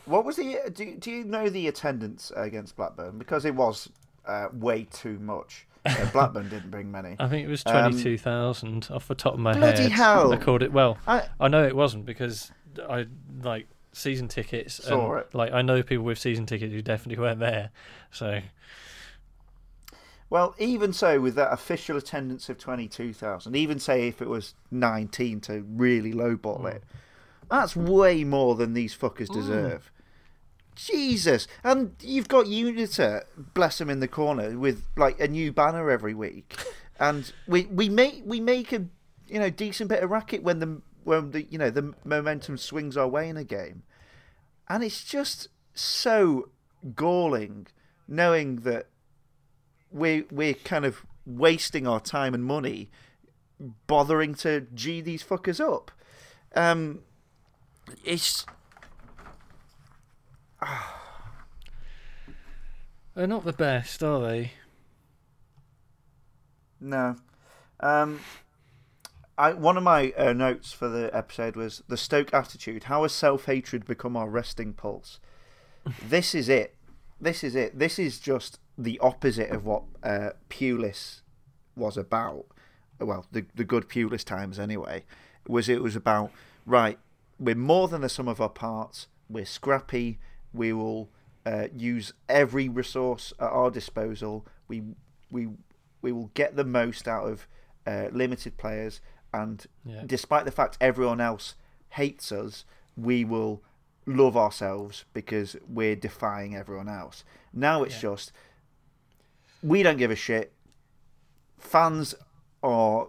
[0.06, 0.58] What was the?
[0.72, 3.18] Do, do you know the attendance against Blackburn?
[3.18, 3.90] Because it was
[4.26, 5.67] uh, way too much.
[5.88, 7.16] Uh, Blackburn didn't bring many.
[7.18, 9.92] I think it was Um, twenty two thousand off the top of my Bloody head.
[9.92, 10.32] hell.
[10.32, 10.98] I called it well.
[11.06, 12.50] I, I know it wasn't because
[12.88, 13.06] I
[13.42, 14.74] like season tickets.
[14.84, 15.34] Saw and, it.
[15.34, 17.70] Like I know people with season tickets who definitely weren't there.
[18.10, 18.40] So
[20.30, 25.40] Well, even so, with that official attendance of 22,000, even say if it was 19
[25.42, 26.74] to really lowball Mm.
[26.74, 26.84] it,
[27.50, 29.90] that's way more than these fuckers deserve.
[30.78, 31.46] Jesus.
[31.64, 36.14] And you've got Unita, bless him in the corner, with like a new banner every
[36.14, 36.56] week.
[37.00, 38.84] And we, we make we make a
[39.28, 42.96] you know decent bit of racket when the when the you know the momentum swings
[42.96, 43.84] our way in a game.
[44.68, 46.48] And it's just so
[46.96, 47.68] galling
[48.08, 48.88] knowing that
[49.92, 52.90] we we're kind of wasting our time and money
[53.86, 55.92] bothering to g these fuckers up.
[56.56, 57.02] Um,
[58.04, 58.44] it's
[63.14, 64.52] They're not the best, are they?
[66.80, 67.16] No.
[67.80, 68.20] Um,
[69.36, 72.84] I one of my uh, notes for the episode was the Stoke attitude.
[72.84, 75.20] How has self hatred become our resting pulse?
[76.08, 76.74] this is it.
[77.20, 77.78] This is it.
[77.78, 81.22] This is just the opposite of what uh, Pulis
[81.76, 82.46] was about.
[83.00, 85.04] Well, the the good Pulis times anyway.
[85.46, 86.30] Was it was about
[86.66, 86.98] right?
[87.38, 89.06] We're more than the sum of our parts.
[89.28, 90.18] We're scrappy.
[90.52, 91.08] We will
[91.46, 94.46] uh, use every resource at our disposal.
[94.68, 94.82] We
[95.30, 95.48] we
[96.02, 97.46] we will get the most out of
[97.86, 99.00] uh, limited players,
[99.32, 100.02] and Yeah.
[100.06, 101.54] despite the fact everyone else
[101.90, 102.64] hates us,
[102.96, 103.62] we will
[104.06, 107.24] love ourselves because we're defying everyone else.
[107.52, 108.10] Now it's Yeah.
[108.10, 108.32] just
[109.62, 110.52] we don't give a shit.
[111.58, 112.14] Fans
[112.62, 113.08] are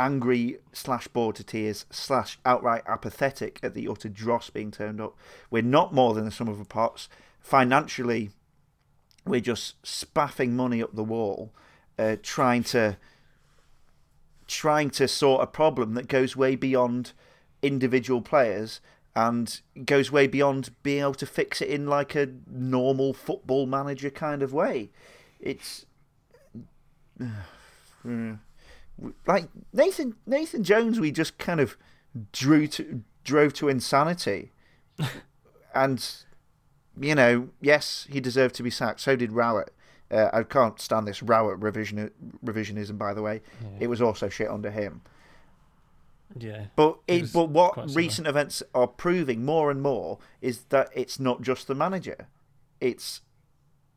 [0.00, 5.14] angry slash bored to tears slash outright apathetic at the utter dross being turned up.
[5.50, 7.08] We're not more than the sum of our parts.
[7.38, 8.30] Financially,
[9.26, 11.52] we're just spaffing money up the wall,
[11.98, 12.96] uh, trying to
[14.46, 17.12] trying to sort a problem that goes way beyond
[17.62, 18.80] individual players
[19.14, 24.10] and goes way beyond being able to fix it in like a normal football manager
[24.10, 24.90] kind of way.
[25.38, 25.84] It's
[27.22, 27.26] uh,
[29.26, 31.00] like Nathan Nathan Jones.
[31.00, 31.76] We just kind of
[32.32, 34.52] drew to drove to insanity,
[35.74, 36.08] and
[36.98, 39.00] you know, yes, he deserved to be sacked.
[39.00, 39.72] So did Rowett.
[40.10, 42.10] Uh, I can't stand this Rowett revision
[42.44, 42.98] revisionism.
[42.98, 43.42] By the way,
[43.78, 45.02] it was also shit under him.
[46.36, 46.66] Yeah.
[46.76, 51.42] But it, but what recent events are proving more and more is that it's not
[51.42, 52.28] just the manager.
[52.80, 53.22] It's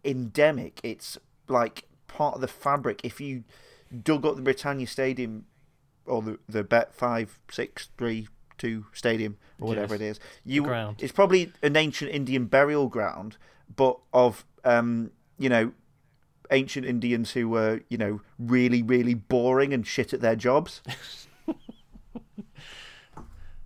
[0.04, 0.80] endemic.
[0.84, 3.02] It's like part of the fabric.
[3.04, 3.44] If you
[4.02, 5.46] dug up the Britannia Stadium
[6.06, 8.28] or the the Bet five six three
[8.58, 10.02] two stadium or whatever Yes.
[10.02, 10.98] it is, you ground.
[11.02, 13.38] it's probably an ancient Indian burial ground,
[13.76, 15.74] but of um you know
[16.52, 20.82] ancient Indians who were you know really really boring and shit at their jobs.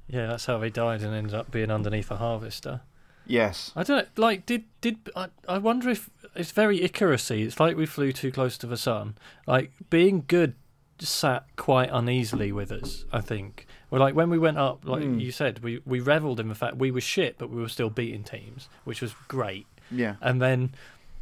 [0.10, 2.80] Yeah, that's how they died and ended up being underneath a harvester.
[3.26, 3.74] Yes.
[3.76, 7.46] I don't know, like did did I, I wonder if it's very Icarusy.
[7.46, 9.16] It's like we flew too close to the sun.
[9.46, 10.56] Like being good
[11.00, 13.68] sat quite uneasily with us, I think.
[13.90, 15.20] Well like when we went up, like Hmm.
[15.20, 17.90] you said, we, we revelled in the fact we were shit but we were still
[17.90, 19.68] beating teams, which was great.
[19.92, 20.16] Yeah.
[20.22, 20.72] And then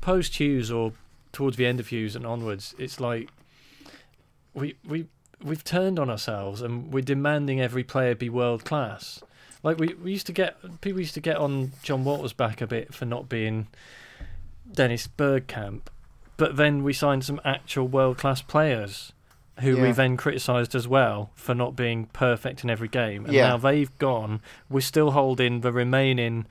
[0.01, 0.93] post Hughes or
[1.33, 3.29] towards the end of Hughes and onwards, it's like
[4.53, 5.07] we we
[5.43, 9.21] we've turned on ourselves and we're demanding every player be world class.
[9.63, 12.67] Like we, we used to get people used to get on John Walters back a
[12.67, 13.67] bit for not being
[14.71, 15.81] Dennis Bergkamp,
[16.37, 19.11] but then we signed some actual world class players
[19.61, 23.23] who we then criticised as well for not being perfect in every game.
[23.25, 23.49] And Yeah.
[23.49, 24.41] now they've gone.
[24.69, 26.45] We're still holding the remaining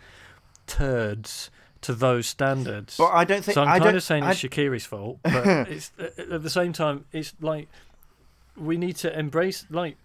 [0.67, 1.51] turds
[1.83, 2.97] to those standards.
[2.97, 5.19] But I don't think So I'm I kind don't, of saying I, it's Shaqiri's fault,
[5.23, 7.69] but it's at the same time it's like
[8.57, 9.99] we need to embrace like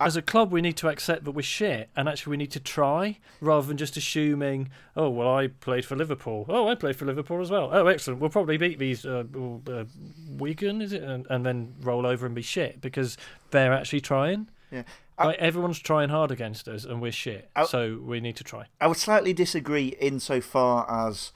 [0.00, 2.60] as a club we need to accept that we're shit and actually we need to
[2.60, 6.44] try rather than just assuming oh well I played for Liverpool.
[6.48, 7.70] Oh I played for Liverpool as well.
[7.72, 8.20] Oh excellent.
[8.20, 9.24] We'll probably beat these uh,
[9.68, 9.84] uh,
[10.28, 11.02] Wigan is it?
[11.02, 13.16] And, and then roll over and be shit because
[13.50, 14.48] they're actually trying.
[14.70, 14.82] Yeah.
[15.16, 17.48] I- like everyone's trying hard against us and we're shit.
[17.54, 18.66] I- so we need to try.
[18.80, 21.30] I would slightly disagree insofar as,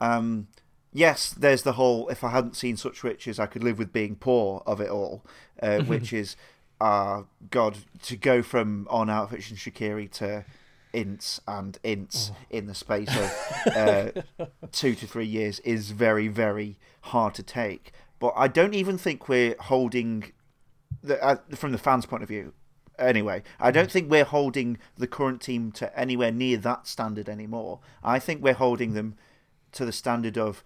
[0.00, 0.48] um,
[0.92, 4.16] yes, there's the whole if I hadn't seen such riches, I could live with being
[4.16, 5.24] poor of it all,
[5.62, 6.36] uh, which is,
[6.82, 10.44] uh, God, to go from Arnautović and Shaqiri to
[10.92, 12.36] Ince and Ince Oh.
[12.50, 13.28] in the space of
[13.76, 17.92] uh, two to three years is very, very hard to take.
[18.18, 20.32] But I don't even think we're holding,
[21.02, 22.52] the, uh, from the fans' point of view,
[22.98, 27.80] anyway, I don't think we're holding the current team to anywhere near that standard anymore.
[28.02, 29.16] I think we're holding them
[29.72, 30.62] to the standard of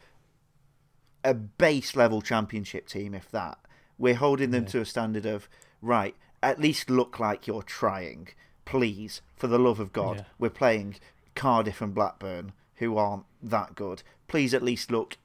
[1.24, 3.58] a base level championship team, if that.
[3.98, 4.70] We're holding them Yeah.
[4.70, 5.48] to a standard of,
[5.86, 8.28] right, at least look like you're trying.
[8.64, 10.24] Please, for the love of God, Yeah.
[10.38, 10.96] we're playing
[11.34, 14.02] Cardiff and Blackburn, who aren't that good.
[14.28, 15.16] Please at least look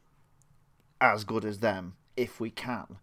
[0.99, 2.97] as good as them, if we can.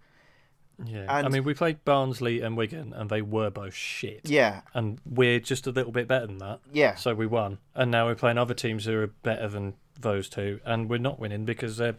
[0.85, 5.01] yeah I mean we played Barnsley and Wigan and they were both shit Yeah, and
[5.05, 6.61] we're just a little bit better than that.
[6.73, 6.95] yeah.
[6.95, 10.61] So we won, and now we're playing other teams who are better than those two,
[10.65, 11.97] and we're not winning because they're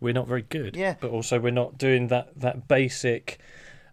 [0.00, 0.74] we're not very good.
[0.76, 0.96] Yeah.
[1.00, 3.38] But also we're not doing that that basic.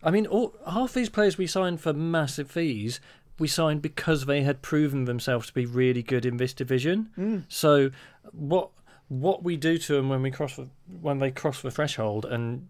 [0.03, 2.99] I mean, all, half these players we signed for massive fees,
[3.39, 7.09] we signed because they had proven themselves to be really good in this division.
[7.17, 7.43] Mm.
[7.47, 7.91] So
[8.31, 8.69] what
[9.09, 10.67] what we do to them when we cross the,
[11.01, 12.67] when they cross the threshold and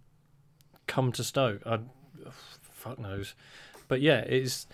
[0.86, 1.80] come to Stoke, I,
[2.62, 3.34] fuck knows.
[3.88, 4.68] But yeah, it's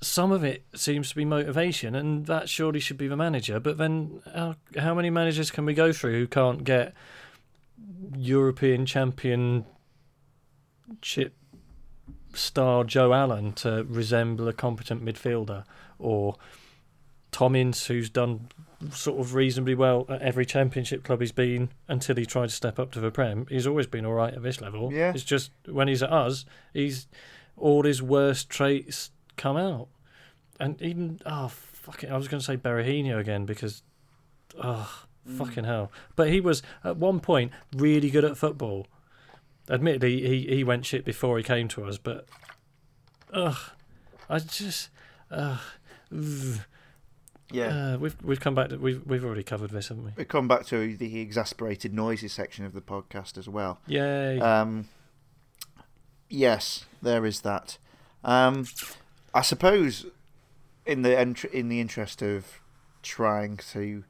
[0.00, 3.58] some of it seems to be motivation, and that surely should be the manager.
[3.58, 6.94] But then, how, how many managers can we go through who can't get
[8.16, 8.86] European
[10.86, 11.34] championship
[12.34, 15.64] star Joe Allen to resemble a competent midfielder,
[15.98, 16.36] or
[17.32, 18.48] Tom Ince, who's done
[18.90, 22.78] sort of reasonably well at every championship club he's been until he tried to step
[22.78, 23.46] up to the Prem.
[23.48, 24.92] He's always been all right at this level.
[24.92, 25.12] Yeah.
[25.14, 27.06] It's just when he's at us, he's
[27.56, 29.88] all his worst traits come out.
[30.60, 33.82] And even oh fuck it, I was going to say Berahino again because
[34.62, 35.90] oh fucking hell.
[36.16, 38.86] But he was at one point really good at football.
[39.68, 42.26] Admittedly, he he went shit before he came to us, but
[43.32, 43.58] ugh,
[44.28, 44.90] I just
[45.30, 45.58] ugh.
[46.12, 46.60] ugh.
[47.50, 47.94] Yeah.
[47.94, 50.10] Uh, we've we've come back to we've we've already covered this, haven't we?
[50.16, 53.78] We've come back to the exasperated noises section of the podcast as well.
[53.86, 54.40] Yay!
[54.40, 54.88] Um,
[56.28, 57.78] yes, there is that.
[58.24, 58.66] Um,
[59.32, 60.06] I suppose,
[60.84, 62.60] in the ent- in the interest of
[63.02, 64.02] trying to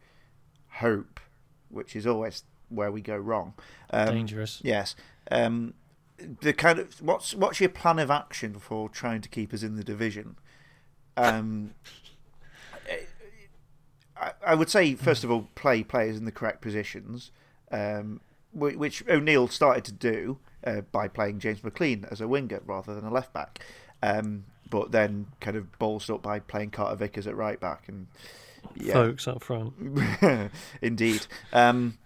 [0.71, 1.21] hope,
[1.69, 3.53] which is always where we go wrong.
[3.91, 4.61] Um, Dangerous.
[4.65, 4.97] Yes.
[5.31, 5.75] Um,
[6.41, 9.77] the kind of what's what's your plan of action for trying to keep us in
[9.77, 10.37] the division?
[11.17, 11.75] Um,
[14.17, 17.31] I, I would say first of all, play players in the correct positions,
[17.71, 18.21] um,
[18.53, 23.05] which O'Neill started to do uh, by playing James McClean as a winger rather than
[23.05, 23.61] a left back,
[24.03, 28.07] um, but then kind of bolstered up by playing Carter Vickers at right back and
[28.75, 28.95] yeah.
[28.95, 29.75] Vokes up front.
[30.83, 31.27] Indeed.
[31.53, 31.99] Um,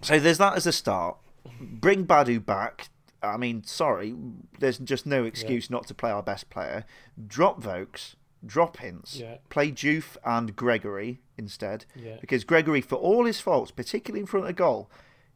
[0.00, 1.16] so there's that as a start.
[1.60, 2.88] Bring Badou back.
[3.22, 4.14] I mean, sorry,
[4.58, 6.84] there's just no excuse not to play our best player.
[7.24, 9.36] Drop Vokes, drop Hints, Yeah.
[9.48, 11.84] play Diouf and Gregory instead.
[11.94, 12.16] Yeah.
[12.20, 14.90] Because Gregory, for all his faults, particularly in front of goal,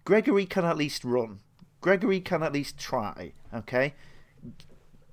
[0.04, 1.40] Gregory can at least run.
[1.80, 3.32] Gregory can at least try.
[3.54, 3.94] Okay,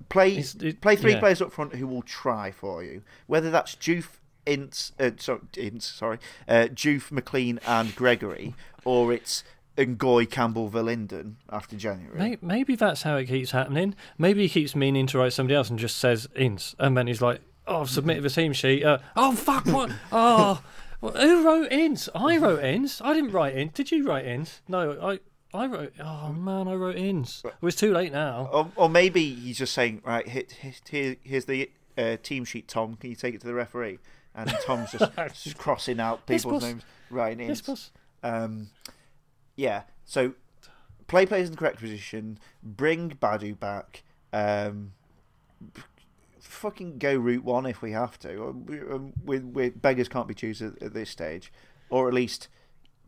[0.08, 1.20] play it- play three yeah.
[1.20, 3.02] players up front who will try for you.
[3.26, 6.18] Whether that's Diouf, Ince, uh, sorry, Ince, sorry,
[6.48, 9.42] uh, Diouf, McClean, and Gregory, or it's
[9.76, 12.18] Ngoy, Campbell, Verlinden after January.
[12.18, 13.94] May- Maybe that's how it keeps happening.
[14.18, 17.20] Maybe he keeps meaning to write somebody else and just says Ince, and then he's
[17.22, 18.84] like, "Oh, I've submitted the team sheet.
[18.84, 19.66] Uh, oh fuck!
[19.66, 19.90] What?
[20.12, 20.62] Oh,
[21.00, 22.08] who wrote Ince?
[22.14, 23.00] I wrote Ince.
[23.02, 23.72] I didn't write Ince.
[23.74, 24.62] Did you write Ince?
[24.68, 25.18] No, I."
[25.56, 25.92] I wrote.
[26.00, 27.42] Oh man, I wrote Ince.
[27.44, 28.48] It was too late now.
[28.52, 32.66] Or, or maybe he's just saying, right, hit, hit, here, here's the uh, team sheet,
[32.66, 32.96] Tom.
[32.96, 34.00] Can you take it to the referee?
[34.34, 35.14] And Tom's just,
[35.44, 37.92] just crossing out people's names, writing Yes, boss.
[38.24, 38.70] Um,
[39.56, 40.34] yeah, so
[41.06, 44.02] play players in the correct position, bring Badou back,
[44.32, 44.92] um,
[46.40, 48.52] fucking go route one if we have to.
[48.66, 51.52] We, um, we, we, beggars can't be choosers at this stage,
[51.90, 52.48] or at least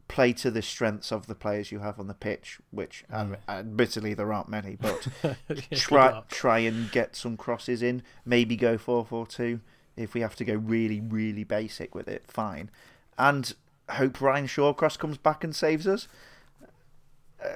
[0.09, 4.15] play to the strengths of the players you have on the pitch, which um, admittedly
[4.15, 5.09] there aren't many, but
[5.73, 8.03] try try and get some crosses in.
[8.25, 9.61] Maybe go four four two
[9.97, 12.25] if we have to go really really basic with it.
[12.27, 12.71] Fine,
[13.19, 13.55] and
[13.91, 16.09] hope Ryan Shawcross comes back and saves us.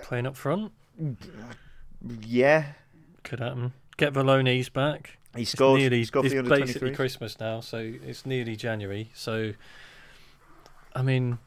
[0.03, 0.73] Playing up front
[2.27, 2.67] Yeah,
[3.23, 3.73] could happen.
[3.97, 5.19] Get Bolognese back.
[5.35, 5.81] he It's scored.
[5.81, 6.95] nearly, he scored it's basically.
[6.95, 9.11] Christmas now, so it's nearly January.
[9.15, 9.53] So,
[10.95, 11.39] I mean,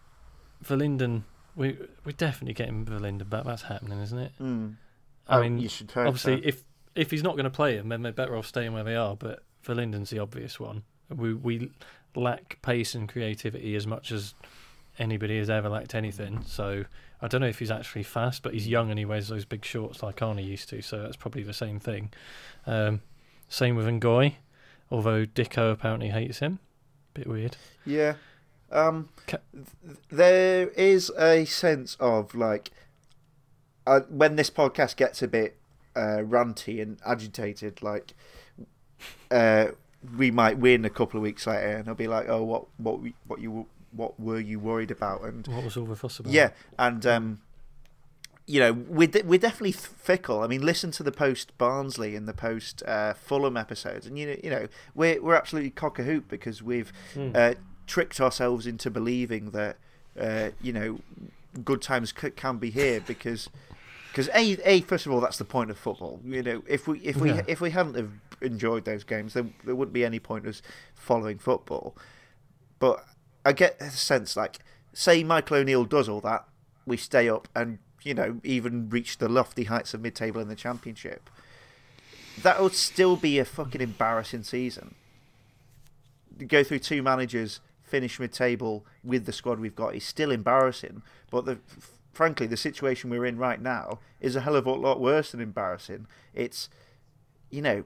[0.63, 1.23] Verlinden,
[1.55, 3.45] we we're definitely getting Verlinden back.
[3.45, 4.31] That's happening, isn't it?
[4.41, 4.75] Mm.
[5.27, 6.47] I Oh, mean, you should Obviously, so.
[6.47, 6.63] if
[6.95, 9.15] if he's not going to play him, then they're better off staying where they are.
[9.15, 10.83] But Verlinden's the obvious one.
[11.09, 11.71] We we
[12.15, 14.35] lack pace and creativity as much as
[14.99, 16.43] anybody has ever lacked anything.
[16.45, 16.85] So
[17.21, 19.63] I don't know if he's actually fast, but he's young and he wears those big
[19.65, 20.81] shorts like Arnie used to.
[20.81, 22.11] So that's probably the same thing.
[22.65, 23.01] Um,
[23.49, 24.35] same with Ngoy,
[24.91, 26.59] although Dicko apparently hates him.
[27.13, 27.57] Bit weird.
[27.85, 28.15] Yeah.
[28.71, 32.71] Um, Ca- th- there is a sense of like
[33.85, 35.57] uh, when this podcast gets a bit
[35.95, 38.13] uh, ranty and agitated, like
[39.29, 39.67] uh,
[40.17, 42.99] we might win a couple of weeks later, and I'll be like, "Oh, what, what,
[42.99, 46.31] we- what you, what were you worried about?" And What was all the fuss about?
[46.33, 47.41] yeah, and um,
[48.45, 50.41] you know, we're de- we're definitely fickle.
[50.41, 54.27] I mean, listen to the post Barnsley and the post uh, Fulham episodes, and you
[54.27, 57.35] know, you know, we're we're absolutely cock a hoop because we've Mm.
[57.35, 57.53] uh,
[57.87, 59.77] tricked ourselves into believing that
[60.19, 60.99] uh, you know
[61.63, 63.49] good times c- can be here because
[64.09, 66.19] because a a first of all that's the point of football.
[66.25, 67.41] You know, if we if we Yeah.
[67.47, 70.61] if we hadn't have enjoyed those games, then there wouldn't be any point us
[70.95, 71.95] following football.
[72.79, 73.05] But
[73.45, 74.59] I get the sense like
[74.93, 76.45] say Michael O'Neill does all that,
[76.85, 80.55] we stay up and you know even reach the lofty heights of mid-table in the
[80.55, 81.29] championship.
[82.41, 84.95] That would still be a fucking embarrassing season.
[86.47, 91.03] Go through two managers, finish mid-table with the squad we've got is still embarrassing.
[91.29, 91.59] But the,
[92.11, 95.41] frankly, the situation we're in right now is a hell of a lot worse than
[95.41, 96.07] embarrassing.
[96.33, 96.69] It's,
[97.51, 97.83] you know,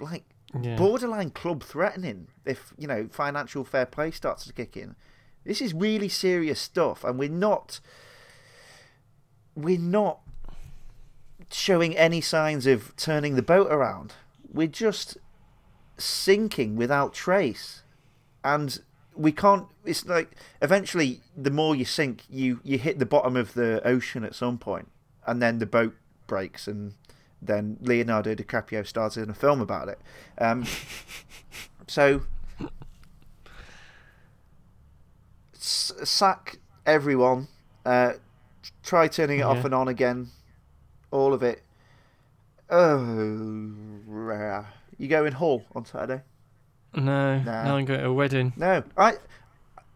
[0.00, 0.24] like
[0.60, 0.76] Yeah.
[0.76, 4.94] borderline club threatening if you know financial fair play starts to kick in.
[5.44, 7.80] This is really serious stuff, and we're not
[9.54, 10.20] we're not
[11.50, 14.14] showing any signs of turning the boat around.
[14.52, 15.18] We're just
[15.98, 17.82] sinking without trace,
[18.42, 18.78] and
[19.14, 19.66] we can't.
[19.84, 20.32] It's like
[20.62, 24.58] eventually, the more you sink, you you hit the bottom of the ocean at some
[24.58, 24.88] point,
[25.26, 25.94] and then the boat
[26.26, 26.94] breaks and
[27.46, 29.98] then Leonardo DiCaprio stars in a film about it.
[30.38, 30.64] Um,
[31.86, 32.22] so
[35.54, 37.48] sack everyone.
[37.84, 38.14] Uh,
[38.82, 40.28] try turning it off and on again.
[41.10, 41.62] All of it.
[42.70, 42.96] Oh,
[44.06, 44.64] rah.
[44.98, 46.22] you go in Hull on Saturday?
[46.94, 47.64] No, Nah.
[47.64, 48.52] no, I'm going to a wedding.
[48.56, 49.14] No, I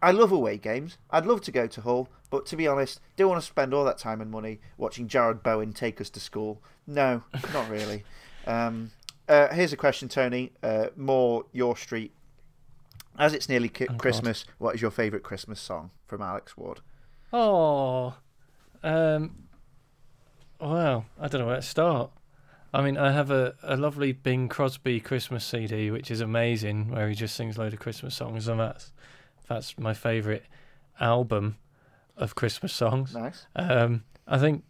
[0.01, 0.97] I love away games.
[1.09, 3.83] I'd love to go to Hull, but to be honest, don't want to spend all
[3.85, 6.61] that time and money watching Jarrod Bowen take us to school.
[6.89, 7.23] No,
[7.53, 8.03] not really.
[8.47, 8.91] um,
[9.27, 10.51] uh, here's a question, Tony.
[10.63, 12.11] Uh, more your street.
[13.17, 13.99] As it's nearly ki- Oh, God.
[13.99, 16.79] Christmas, what is your favourite Christmas song from Alex Ward?
[17.31, 18.15] Oh,
[18.81, 19.43] um,
[20.59, 22.11] well, I don't know where to start.
[22.73, 27.09] I mean, I have a, a lovely Bing Crosby Christmas CD, which is amazing, where
[27.09, 28.91] he just sings a load of Christmas songs, and that's
[29.47, 30.43] that's my favourite
[30.99, 31.57] album
[32.15, 33.13] of Christmas songs.
[33.15, 33.47] Nice.
[33.55, 34.63] Um, I think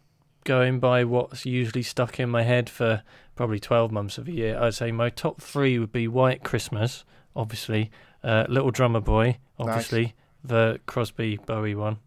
[0.44, 3.02] going by what's usually stuck in my head for
[3.36, 7.04] probably 12 months of a year, I'd say my top three would be White Christmas,
[7.34, 7.90] obviously,
[8.22, 10.14] uh, Little Drummer Boy, obviously,
[10.44, 11.98] the Crosby Bowie one,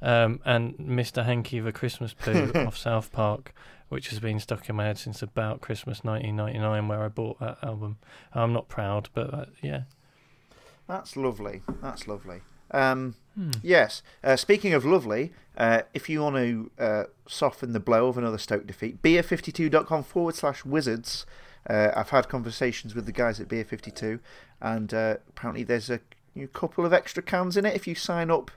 [0.00, 1.24] um, and Mr.
[1.24, 3.52] Hanky the Christmas Poo off South Park,
[3.88, 7.58] which has been stuck in my head since about Christmas 1999, where I bought that
[7.62, 7.98] album.
[8.32, 9.82] I'm not proud, but uh, yeah.
[10.86, 11.62] That's lovely.
[11.82, 12.40] That's lovely.
[12.70, 13.50] Um, Hmm.
[13.62, 14.02] Yes.
[14.24, 18.36] Uh, speaking of lovely, uh, if you want to uh, soften the blow of another
[18.36, 21.24] Stoke defeat, beer52.com forward slash wizards.
[21.70, 24.18] Uh, I've had conversations with the guys at Beer52,
[24.60, 26.00] and uh, apparently there's a
[26.52, 28.50] couple of extra cans in it if you sign up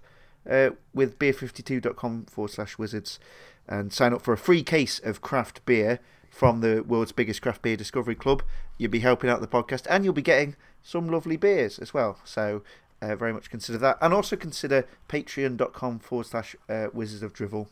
[0.49, 3.19] uh, with beer52.com forward slash wizards
[3.67, 5.99] and sign up for a free case of craft beer
[6.31, 8.41] from the world's biggest craft beer discovery club.
[8.79, 12.19] You'll be helping out the podcast, and you'll be getting some lovely beers as well.
[12.23, 12.63] So
[13.01, 13.97] uh, very much consider that.
[14.01, 17.69] And also consider patreon.com forward slash uh, wizards of drivel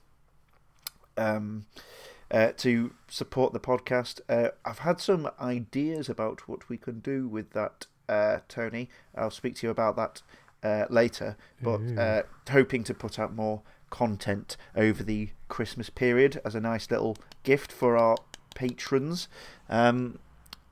[1.18, 1.66] um,
[2.32, 4.22] uh, to support the podcast.
[4.28, 8.90] Uh, I've had some ideas about what we can do with that, uh, Tony.
[9.16, 10.22] I'll speak to you about that
[10.64, 11.38] uh, later.
[11.62, 16.90] But uh, hoping to put out more content over the Christmas period as a nice
[16.92, 18.18] little gift for our
[18.56, 19.28] patrons.
[19.68, 20.20] Um,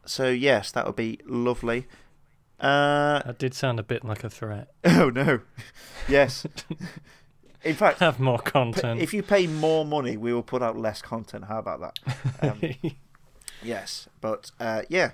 [0.05, 1.87] so, yes, that would be lovely.
[2.59, 4.69] Uh, That did sound a bit like a threat.
[4.85, 5.41] Oh no!
[6.07, 6.45] Yes.
[7.63, 8.99] In fact, Have more content.
[9.01, 11.45] if you pay more money, we will put out less content.
[11.45, 11.99] How about that?
[12.41, 12.91] Um,
[13.63, 15.11] yes, but uh, yeah,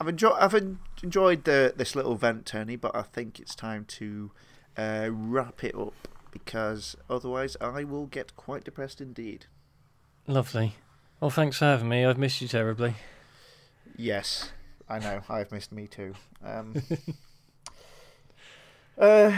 [0.00, 2.76] I've enjoyed I've en- enjoyed the, this little vent, Tony.
[2.76, 4.30] But I think it's time to
[4.76, 9.46] uh, wrap it up because otherwise I will get quite depressed indeed.
[10.26, 10.74] Lovely.
[11.20, 12.04] Well, thanks for having me.
[12.04, 12.94] I've missed you terribly.
[13.96, 14.50] Yes,
[14.88, 15.20] I know.
[15.28, 16.14] I've missed me too.
[16.44, 16.74] Um,
[18.98, 19.32] uh,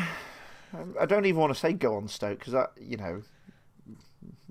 [1.00, 3.22] I don't even want to say go on Stoke because that, you know,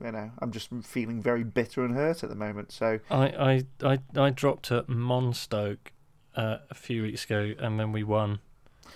[0.04, 2.72] you know, I'm just feeling very bitter and hurt at the moment.
[2.72, 5.91] So I I I, I dropped at Monstoke
[6.36, 8.39] uh, a few weeks ago, and then we won.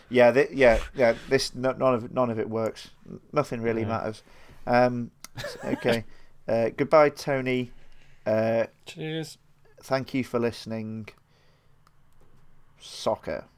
[0.10, 1.16] yeah, th- yeah, yeah.
[1.30, 2.90] This no, none of none of it works.
[3.34, 3.90] Nothing really No.
[3.90, 4.24] matters.
[4.66, 5.12] Um,
[5.64, 6.06] okay.
[6.48, 7.72] uh, goodbye, Tony.
[8.26, 9.38] Uh, Cheers.
[9.82, 11.10] thank you for listening.
[12.80, 13.49] Soccer.